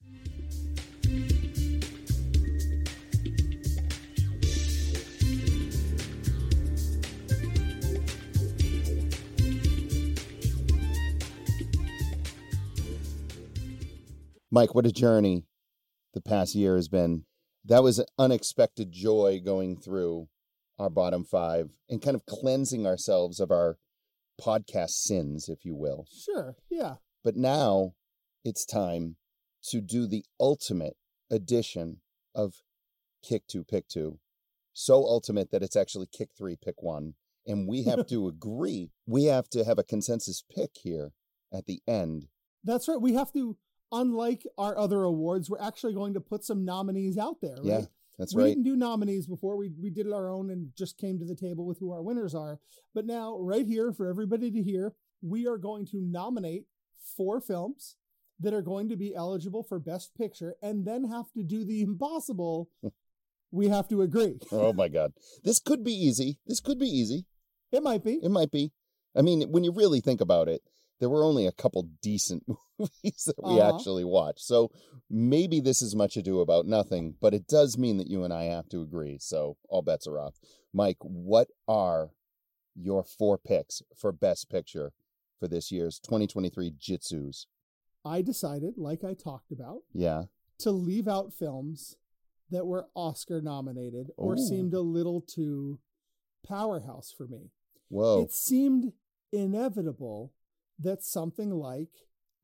[14.54, 15.46] Mike, what a journey
[16.12, 17.24] the past year has been.
[17.64, 20.28] That was an unexpected joy going through
[20.78, 23.78] our bottom five and kind of cleansing ourselves of our
[24.38, 26.04] podcast sins, if you will.
[26.12, 26.56] Sure.
[26.70, 26.96] Yeah.
[27.24, 27.94] But now
[28.44, 29.16] it's time
[29.70, 30.96] to do the ultimate
[31.30, 32.02] edition
[32.34, 32.56] of
[33.26, 34.18] Kick Two, Pick Two.
[34.74, 37.14] So ultimate that it's actually Kick Three, Pick One.
[37.46, 41.12] And we have to agree, we have to have a consensus pick here
[41.50, 42.26] at the end.
[42.64, 43.00] That's right.
[43.00, 43.56] We have to,
[43.92, 47.56] unlike our other awards, we're actually going to put some nominees out there.
[47.56, 47.64] Right?
[47.64, 47.80] Yeah,
[48.18, 48.48] that's we right.
[48.48, 49.56] We didn't do nominees before.
[49.56, 52.34] We we did our own and just came to the table with who our winners
[52.34, 52.58] are.
[52.94, 56.64] But now, right here for everybody to hear, we are going to nominate
[57.16, 57.96] four films
[58.40, 61.82] that are going to be eligible for Best Picture, and then have to do the
[61.82, 62.68] impossible.
[63.52, 64.38] we have to agree.
[64.52, 65.12] Oh my God.
[65.44, 66.38] This could be easy.
[66.46, 67.26] This could be easy.
[67.70, 68.18] It might be.
[68.22, 68.72] It might be.
[69.14, 70.62] I mean, when you really think about it,
[71.00, 72.44] there were only a couple decent
[72.78, 73.74] movies that we Uh-huh.
[73.76, 74.40] actually watched.
[74.44, 74.70] So
[75.10, 78.44] maybe this is much ado about nothing, but it does mean that you and I
[78.44, 79.18] have to agree.
[79.18, 80.34] So all bets are off.
[80.72, 82.10] Mike, what are
[82.74, 84.92] your four picks for Best Picture
[85.38, 87.46] for this year's 2023 Jitsus?
[88.04, 90.24] I decided, like I talked about, Yeah.
[90.58, 91.96] to leave out films
[92.50, 95.80] that were Oscar nominated or seemed a little too
[96.46, 97.50] powerhouse for me.
[97.88, 98.22] Whoa.
[98.22, 98.92] It seemed
[99.32, 100.32] inevitable
[100.78, 101.90] that something like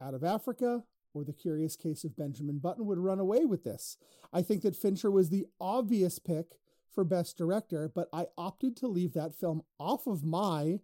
[0.02, 3.96] Out of Africa or The Curious Case of Benjamin Button would run away with this.
[4.32, 6.58] I think that Fincher was the obvious pick
[6.92, 10.80] for Best Director, but I opted to leave that film off of my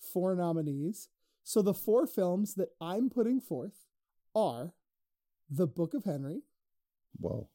[0.00, 1.08] four nominees.
[1.44, 3.86] So the four films that I'm putting forth
[4.34, 4.74] are
[5.50, 6.42] The Book of Henry,
[7.18, 7.48] Whoa.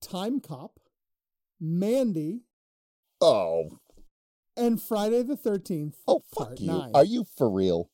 [0.00, 0.78] Time Cop,
[1.60, 2.40] Mandy,
[3.20, 3.78] Oh.
[4.56, 5.94] and Friday the 13th.
[6.06, 6.66] Oh, fuck you.
[6.66, 6.90] nine.
[6.94, 7.88] Are you for real?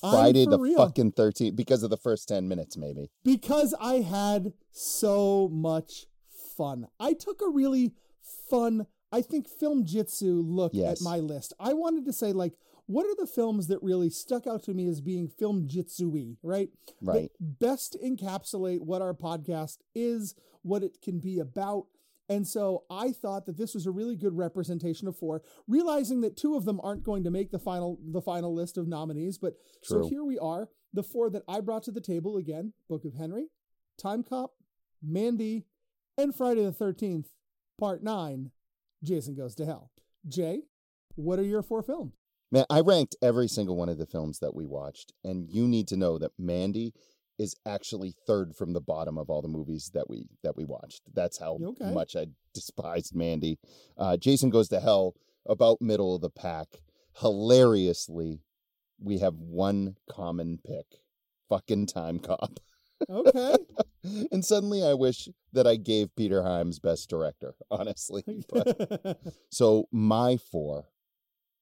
[0.00, 0.76] Friday the real.
[0.76, 3.10] fucking 13th because of the first 10 minutes, maybe.
[3.24, 6.06] because I had so much
[6.56, 6.88] fun.
[7.00, 7.92] I took a really
[8.50, 11.00] fun, I think, film jitsu look Yes.
[11.00, 11.52] at my list.
[11.58, 12.54] I wanted to say, like,
[12.86, 16.68] what are the films that really stuck out to me as being film jitsu right?
[17.00, 17.30] Right.
[17.40, 21.86] That best encapsulate what our podcast is, what it can be about.
[22.28, 26.36] And so I thought that this was a really good representation of four, realizing that
[26.36, 29.38] two of them aren't going to make the final the final list of nominees.
[29.38, 33.04] But so here we are, the four that I brought to the table again: Book
[33.04, 33.48] of Henry,
[33.98, 34.52] Time Cop,
[35.02, 35.66] Mandy,
[36.16, 37.28] and Friday the Thirteenth,
[37.78, 38.50] Part Nine.
[39.02, 39.90] Jason Goes to Hell.
[40.26, 40.62] Jay,
[41.14, 42.14] what are your four films?
[42.50, 45.88] Man, I ranked every single one of the films that we watched, and you need
[45.88, 46.94] to know that Mandy
[47.38, 51.02] is actually third from the bottom of all the movies that we that we watched.
[51.14, 51.92] That's how Okay.
[51.92, 53.58] much I despised Mandy.
[53.98, 55.14] Uh, Jason Goes to Hell,
[55.46, 56.68] about middle of the pack.
[57.20, 58.40] Hilariously,
[59.00, 60.86] we have one common pick:
[61.48, 62.60] fucking Time Cop.
[63.10, 63.56] Okay.
[64.32, 67.54] and suddenly, I wish that I gave Peter Hyams Best Director.
[67.70, 68.22] Honestly,
[68.52, 69.18] but
[69.50, 70.86] so my four,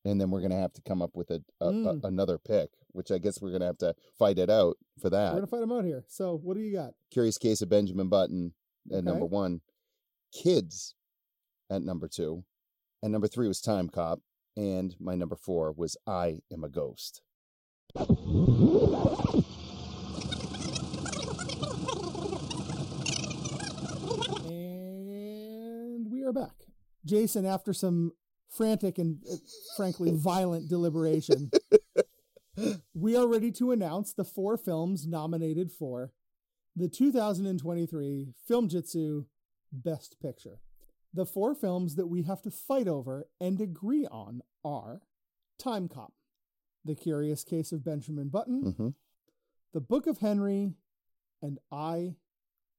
[0.05, 2.05] and then we're gonna have to come up with a, a, a- Mm.
[2.05, 5.33] another pick, which I guess we're gonna have to fight it out for that.
[5.33, 6.05] We're gonna fight them out here.
[6.09, 6.93] So what do you got?
[7.11, 8.53] Curious Case of Benjamin Button
[8.91, 9.05] at Okay.
[9.05, 9.61] number one,
[10.33, 10.95] Kids
[11.71, 12.45] at number two,
[13.03, 14.21] And number three was Time Cop.
[14.57, 17.23] And my number four was I Am a Ghost.
[24.73, 26.53] And we are back.
[27.05, 28.13] Jason, after some
[28.49, 29.37] frantic and uh,
[29.77, 31.51] frankly violent deliberation,
[32.95, 36.13] we are ready to announce the four films nominated for
[36.77, 39.25] the 2023 Film Jitsu
[39.73, 40.61] Best Picture.
[41.15, 45.03] The four films that we have to fight over and agree on are
[45.59, 46.13] Time Cop,
[46.85, 48.89] The Curious Case of Benjamin Button, Mm-hmm.
[49.75, 50.75] The Book of Henry,
[51.41, 52.17] and I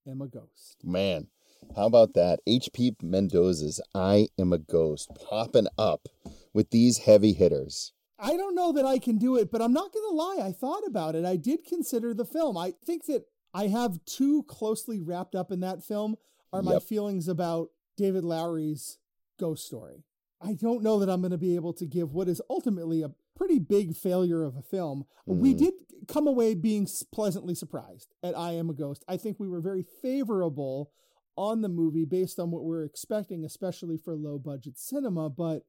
[0.07, 0.81] Am a Ghost.
[0.83, 1.27] Man,
[1.75, 2.39] how about that?
[2.45, 2.97] H.P.
[3.01, 6.07] Mendoza's I Am a Ghost popping up
[6.53, 7.93] with these heavy hitters.
[8.19, 10.37] I don't know that I can do it, but I'm not going to lie.
[10.47, 11.25] I thought about it.
[11.25, 12.57] I did consider the film.
[12.57, 16.15] I think that I have too closely wrapped up in that film
[16.51, 18.99] are my feelings about David Lowery's
[19.39, 20.03] ghost story.
[20.41, 23.11] I don't know that I'm going to be able to give what is ultimately a
[23.35, 25.05] pretty big failure of a film.
[25.25, 25.57] We Mm.
[25.57, 25.73] did
[26.07, 29.03] come away being pleasantly surprised at I Am a Ghost.
[29.07, 30.91] I think we were very favorable
[31.35, 35.29] on the movie based on what we we're expecting, especially for low budget cinema.
[35.29, 35.63] But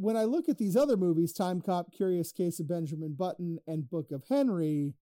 [0.00, 3.90] when I look at these other movies, Time Cop, Curious Case of Benjamin Button, and
[3.90, 4.94] Book of Henry,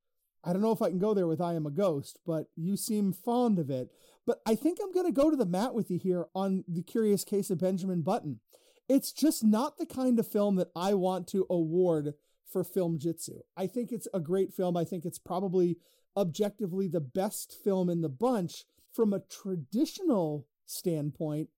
[0.43, 2.77] I don't know if I can go there with I Am a Ghost, but you
[2.77, 3.91] seem fond of it.
[4.27, 6.83] But I think I'm going to go to the mat with you here on The
[6.83, 8.41] Curious Case of Benjamin Button.
[8.89, 12.15] It's just not the kind of film that I want to award
[12.47, 13.41] for Film Jitsu.
[13.57, 14.77] I think it's a great film.
[14.77, 15.79] I think it's probably
[16.17, 21.49] objectively the best film in the bunch from a traditional standpoint,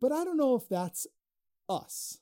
[0.00, 1.06] but I don't know if that's
[1.68, 2.18] us.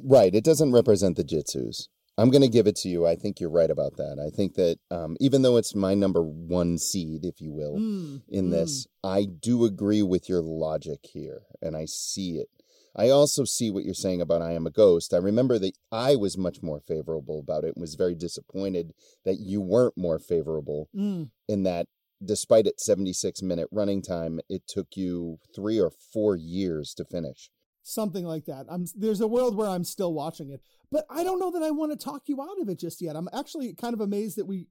[0.00, 0.34] Right.
[0.34, 1.88] It doesn't represent the Jitsus.
[2.16, 3.06] I'm going to give it to you.
[3.06, 4.24] I think you're right about that.
[4.24, 8.22] I think that um, even though it's my number one seed, if you will, Mm,
[8.28, 8.50] in mm.
[8.52, 12.48] this, I do agree with your logic here, and I see it.
[12.96, 15.12] I also see what you're saying about I Am a Ghost.
[15.12, 18.92] I remember that I was much more favorable about it and was very disappointed
[19.24, 21.30] that you weren't more favorable Mm.
[21.48, 21.86] in that
[22.24, 27.50] despite its 76 minute running time, it took you three or four years to finish.
[27.84, 28.66] Something like that.
[28.68, 30.60] I'm there's a world where I'm still watching it,
[30.90, 33.14] but I don't know that I want to talk you out of it just yet.
[33.14, 34.66] I'm actually kind of amazed that we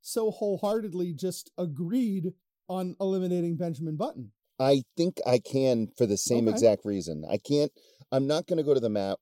[0.00, 2.32] so wholeheartedly just agreed
[2.68, 4.32] on eliminating Benjamin Button.
[4.58, 6.54] I think I can for the same Okay.
[6.54, 7.24] exact reason.
[7.28, 7.72] I can't,
[8.10, 9.18] I'm not going to go to the mat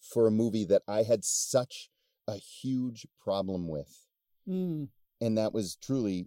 [0.00, 1.90] for a movie that I had such
[2.26, 4.06] a huge problem with.
[4.48, 4.88] Mm.
[5.20, 6.26] And that was truly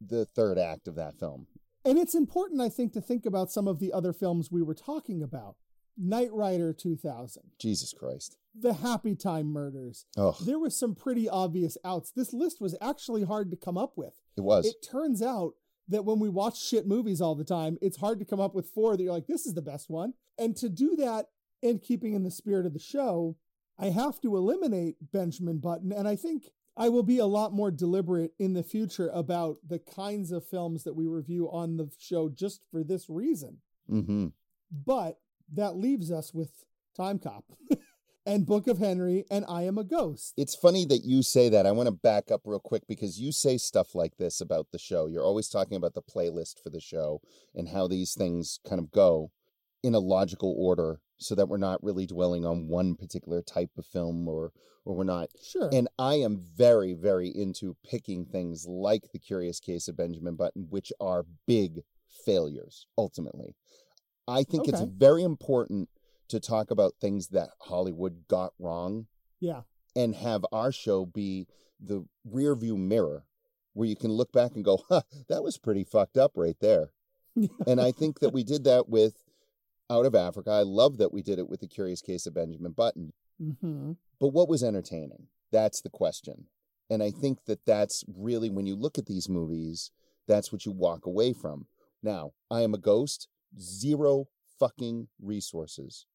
[0.00, 1.46] the third act of that film.
[1.84, 4.74] And it's important, I think, to think about some of the other films we were
[4.74, 5.56] talking about.
[5.96, 8.36] Knight Rider 2000, Jesus Christ.
[8.54, 10.06] The Happy Time Murders.
[10.16, 12.10] Oh, There was some pretty obvious outs.
[12.10, 14.14] This list was actually hard to come up with.
[14.36, 14.66] it was.
[14.66, 15.54] It turns out
[15.88, 18.70] that when we watch shit movies all the time, it's hard to come up with
[18.70, 20.14] four that you're like, this is the best one.
[20.38, 21.26] And to do that
[21.62, 23.36] and keeping in the spirit of the show,
[23.78, 25.92] I have to eliminate Benjamin Button.
[25.92, 29.78] And I think I will be a lot more deliberate in the future about the
[29.78, 33.58] kinds of films that we review on the show just for this reason.
[33.90, 34.28] mm-hmm.
[34.70, 35.18] But
[35.52, 36.50] that leaves us with
[36.96, 37.44] Time Cop
[38.26, 40.34] and Book of Henry and I Am a Ghost.
[40.36, 41.66] It's funny that you say that.
[41.66, 44.78] I want to back up real quick because you say stuff like this about the
[44.78, 45.06] show.
[45.06, 47.20] You're always talking about the playlist for the show
[47.54, 49.30] and how these things kind of go
[49.82, 53.86] in a logical order so that we're not really dwelling on one particular type of
[53.86, 54.52] film or
[54.84, 55.70] or we're not Sure.
[55.72, 60.66] and I am very very into picking things like The Curious Case of Benjamin Button
[60.70, 61.82] which are big
[62.24, 63.54] failures ultimately.
[64.28, 65.88] I think it's very important
[66.28, 69.06] to talk about things that Hollywood got wrong
[69.40, 69.62] yeah.
[69.94, 71.46] and have our show be
[71.80, 73.24] the rear view mirror
[73.74, 76.92] where you can look back and go, huh, that was pretty fucked up right there.
[77.66, 79.22] and I think that we did that with
[79.90, 80.50] Out of Africa.
[80.50, 83.12] I love that we did it with The Curious Case of Benjamin Button.
[83.38, 85.26] hmm But what was entertaining?
[85.50, 86.46] That's the question.
[86.90, 89.90] And I think that that's really, when you look at these movies,
[90.28, 91.66] that's what you walk away from.
[92.02, 93.28] Now, I Am a Ghost,
[93.58, 94.26] zero
[94.58, 96.06] fucking resources.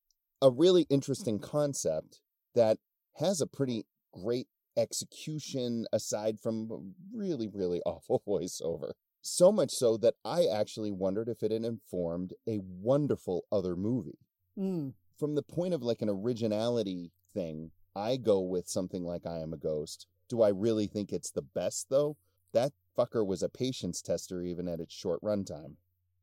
[0.41, 2.21] A really interesting concept
[2.55, 2.77] that
[3.15, 8.91] has a pretty great execution aside from a really, really awful voiceover.
[9.21, 14.19] So much so that I actually wondered if it had informed a wonderful other movie
[14.57, 14.93] Mm.
[15.17, 19.53] from the point of like an originality thing, I go with something like I Am
[19.53, 20.07] a Ghost.
[20.29, 22.17] Do I really think it's the best though?
[22.53, 25.75] That fucker was a patience tester even at its short runtime.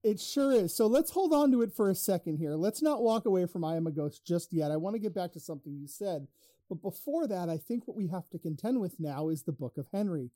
[0.04, 0.76] It sure is.
[0.76, 2.54] So let's hold on to it for a second here.
[2.54, 4.70] Let's not walk away from I Am a Ghost just yet.
[4.70, 6.28] I want to get back to something you said.
[6.68, 9.78] But before that, I think what we have to contend with now is the Book
[9.78, 10.30] of Henry.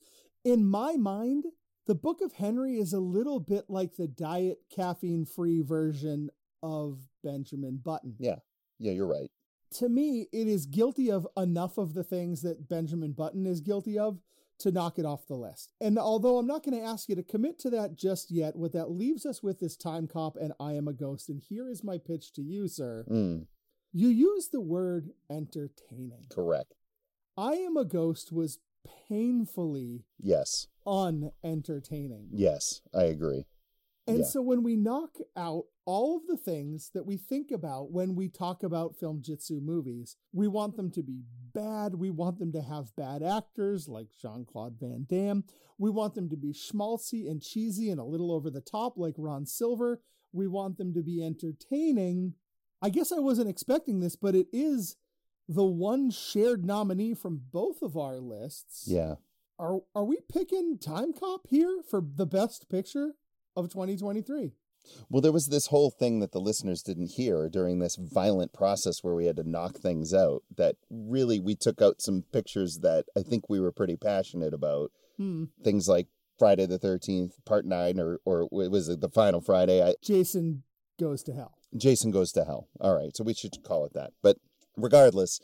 [0.44, 1.44] In my mind,
[1.86, 6.30] the Book of Henry is a little bit like the diet caffeine free version
[6.62, 8.14] of Benjamin Button.
[8.18, 8.36] Yeah.
[8.78, 9.30] Yeah, you're right.
[9.74, 13.98] to me, it is guilty of enough of the things that Benjamin Button is guilty
[13.98, 14.18] of
[14.58, 15.72] to knock it off the list.
[15.80, 18.72] And although I'm not going to ask you to commit to that just yet, what
[18.72, 21.28] that leaves us with is Time Cop and I Am a Ghost.
[21.28, 23.04] And here is my pitch to you, sir.
[23.08, 23.46] Mm,
[23.92, 26.26] You use the word entertaining.
[26.30, 26.74] correct.
[27.36, 28.58] I Am a Ghost was
[29.08, 30.66] painfully Yes.
[30.86, 32.28] unentertaining.
[32.32, 33.44] Yes, I agree.
[34.08, 34.24] And Yeah.
[34.24, 38.28] so when we knock out all of the things that we think about when we
[38.28, 41.94] talk about film jitsu movies, we want them to be bad.
[41.94, 45.44] We want them to have bad actors like Jean Claude Van Damme.
[45.78, 49.14] We want them to be schmaltzy and cheesy and a little over the top like
[49.18, 50.00] Ron Silver.
[50.32, 52.34] We want them to be entertaining.
[52.80, 54.96] I guess I wasn't expecting this, but it is
[55.48, 58.84] the one shared nominee from both of our lists.
[58.86, 59.16] Yeah.
[59.58, 63.14] Are are we picking Time Cop here for the best picture
[63.58, 64.52] of 2023?
[65.10, 69.02] Well, there was this whole thing that the listeners didn't hear during this violent process
[69.02, 70.42] where we had to knock things out.
[70.56, 74.90] That really, we took out some pictures that I think we were pretty passionate about.
[75.18, 75.44] Hmm.
[75.62, 76.06] Things like
[76.38, 79.82] Friday the 13th, Part 9, or, or it was it the final Friday?
[79.82, 80.62] I, Jason
[80.98, 81.58] goes to hell.
[81.76, 82.68] Jason Goes to Hell.
[82.80, 84.12] All right, so we should call it that.
[84.22, 84.38] But
[84.76, 85.40] regardless,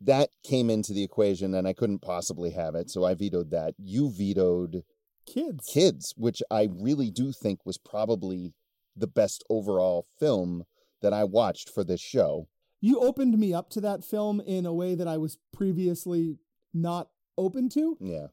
[0.00, 2.90] that came into the equation and I couldn't possibly have it.
[2.90, 3.74] So I vetoed that.
[3.78, 4.82] You vetoed
[5.26, 5.66] Kids.
[5.66, 8.54] Kids, which I really do think was probably
[8.96, 10.64] the best overall film
[11.00, 12.48] that I watched for this show.
[12.80, 16.38] You opened me up to that film in a way that I was previously
[16.74, 17.08] not
[17.38, 18.26] open to, Yeah.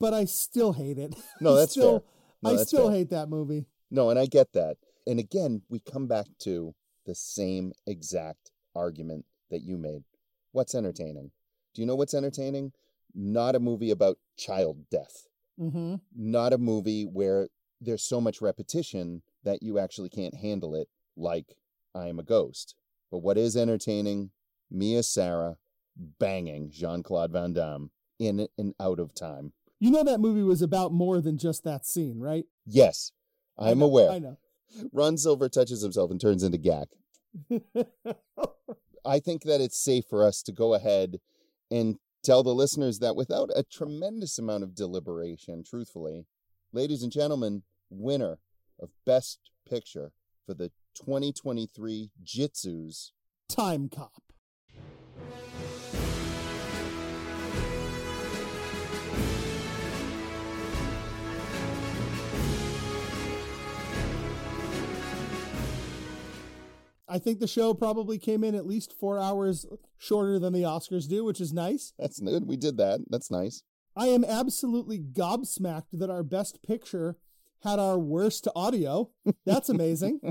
[0.00, 1.14] but I still hate it.
[1.40, 2.08] No, that's still, fair.
[2.42, 2.98] No, I that's still fair.
[2.98, 3.66] hate that movie.
[3.90, 4.76] No, and I get that.
[5.06, 6.74] And again, we come back to
[7.06, 10.02] the same exact argument that you made.
[10.52, 11.30] What's entertaining?
[11.74, 12.72] Do you know what's entertaining?
[13.14, 15.28] Not a movie about child death.
[15.60, 15.96] Mm-hmm.
[16.16, 17.48] Not a movie where
[17.80, 21.56] there's so much repetition that you actually can't handle it, like
[21.94, 22.74] I Am a Ghost.
[23.10, 24.30] But what is entertaining?
[24.70, 25.56] Mia Sara
[26.18, 29.52] banging Jean Claude Van Damme in and out of time.
[29.78, 32.44] You know that movie was about more than just that scene, right?
[32.66, 33.12] Yes,
[33.58, 34.10] I I'm know- aware.
[34.10, 34.38] I know.
[34.92, 36.86] Ron Silver touches himself and turns into Gak.
[39.04, 41.20] I think that it's safe for us to go ahead
[41.70, 46.26] and tell the listeners that without a tremendous amount of deliberation, truthfully,
[46.72, 48.38] ladies and gentlemen, winner
[48.80, 50.10] of Best Picture
[50.46, 53.10] for the 2023 Jitsus.
[53.48, 54.23] Time Cop.
[67.14, 69.66] I think the show probably came in at least four hours
[69.98, 71.92] shorter than the Oscars do, which is nice.
[71.96, 72.44] That's good.
[72.44, 73.02] We did that.
[73.08, 73.62] That's nice.
[73.94, 77.16] I am absolutely gobsmacked that our best picture
[77.62, 79.12] had our worst audio.
[79.46, 80.20] That's amazing.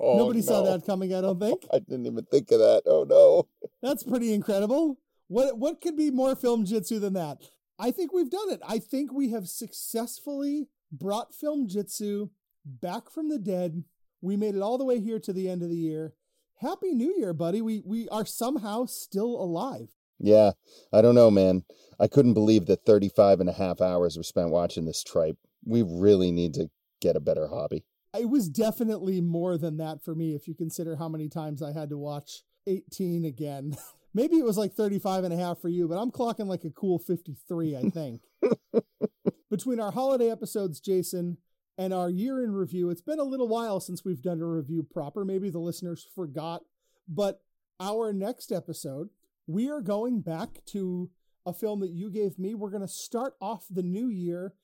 [0.00, 1.64] Oh, Nobody saw that coming, I don't think.
[1.72, 2.82] I didn't even think of that.
[2.84, 3.48] Oh no.
[3.82, 4.98] That's pretty incredible.
[5.28, 7.38] What what could be more film jitsu than that?
[7.78, 8.60] I think we've done it.
[8.68, 12.28] I think we have successfully brought film jitsu
[12.66, 13.84] back from the dead.
[14.20, 16.14] We made it all the way here to the end of the year.
[16.60, 17.62] Happy New Year, buddy.
[17.62, 19.88] We we are somehow still alive.
[20.18, 20.52] Yeah,
[20.92, 21.62] I don't know, man.
[22.00, 25.36] I couldn't believe that 35 and a half hours were spent watching this tripe.
[25.64, 26.68] We really need to
[27.00, 27.84] get a better hobby.
[28.18, 31.72] It was definitely more than that for me if you consider how many times I
[31.72, 33.76] had to watch 18 again.
[34.14, 36.70] Maybe it was like 35 and a half for you, but I'm clocking like a
[36.70, 38.22] cool 53, I think.
[39.50, 41.36] Between our holiday episodes, Jason,
[41.78, 44.82] and our year in review, it's been a little while since we've done a review
[44.82, 45.24] proper.
[45.24, 46.62] Maybe the listeners forgot,
[47.08, 47.40] but
[47.80, 49.08] our next episode,
[49.46, 51.10] we are going back to
[51.46, 52.54] a film that you gave me.
[52.54, 54.54] We're going to start off the new year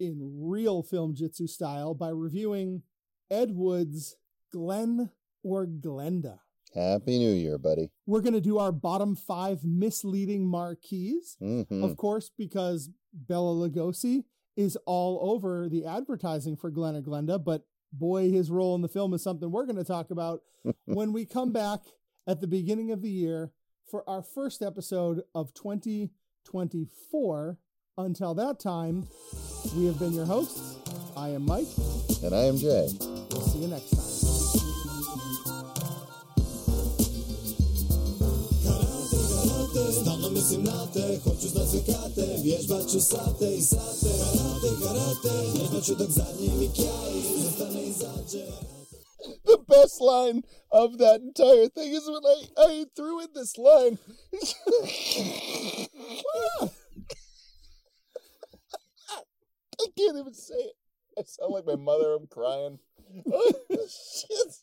[0.00, 2.82] in real film jitsu style by reviewing
[3.30, 4.16] Ed Wood's
[4.52, 5.10] Glenn
[5.42, 6.40] or Glenda.
[6.74, 7.90] Happy New Year, buddy.
[8.04, 14.24] We're going to do our bottom five misleading marquees, hmm of course, because Bela Lugosi
[14.56, 18.88] is all over the advertising for Glenn or Glenda, but boy, his role in the
[18.88, 20.42] film is something we're going to talk about
[20.84, 21.80] when we come back
[22.26, 23.52] at the beginning of the year
[23.90, 27.58] for our first episode of 2024.
[27.96, 29.06] Until that time,
[29.76, 30.78] we have been your hosts.
[31.16, 31.68] I am Mike.
[32.24, 32.88] And I am Jay.
[33.30, 34.13] We'll see you next time.
[40.44, 40.66] i sate
[44.24, 45.36] Karate, karate,
[47.40, 47.88] Zostanę i
[49.44, 53.98] The best line of that entire thing is when I, I threw in this line.
[59.80, 60.76] I can't even say it.
[61.18, 62.14] I sound like my mother.
[62.14, 62.78] I'm crying.
[63.32, 64.54] Oh, shit.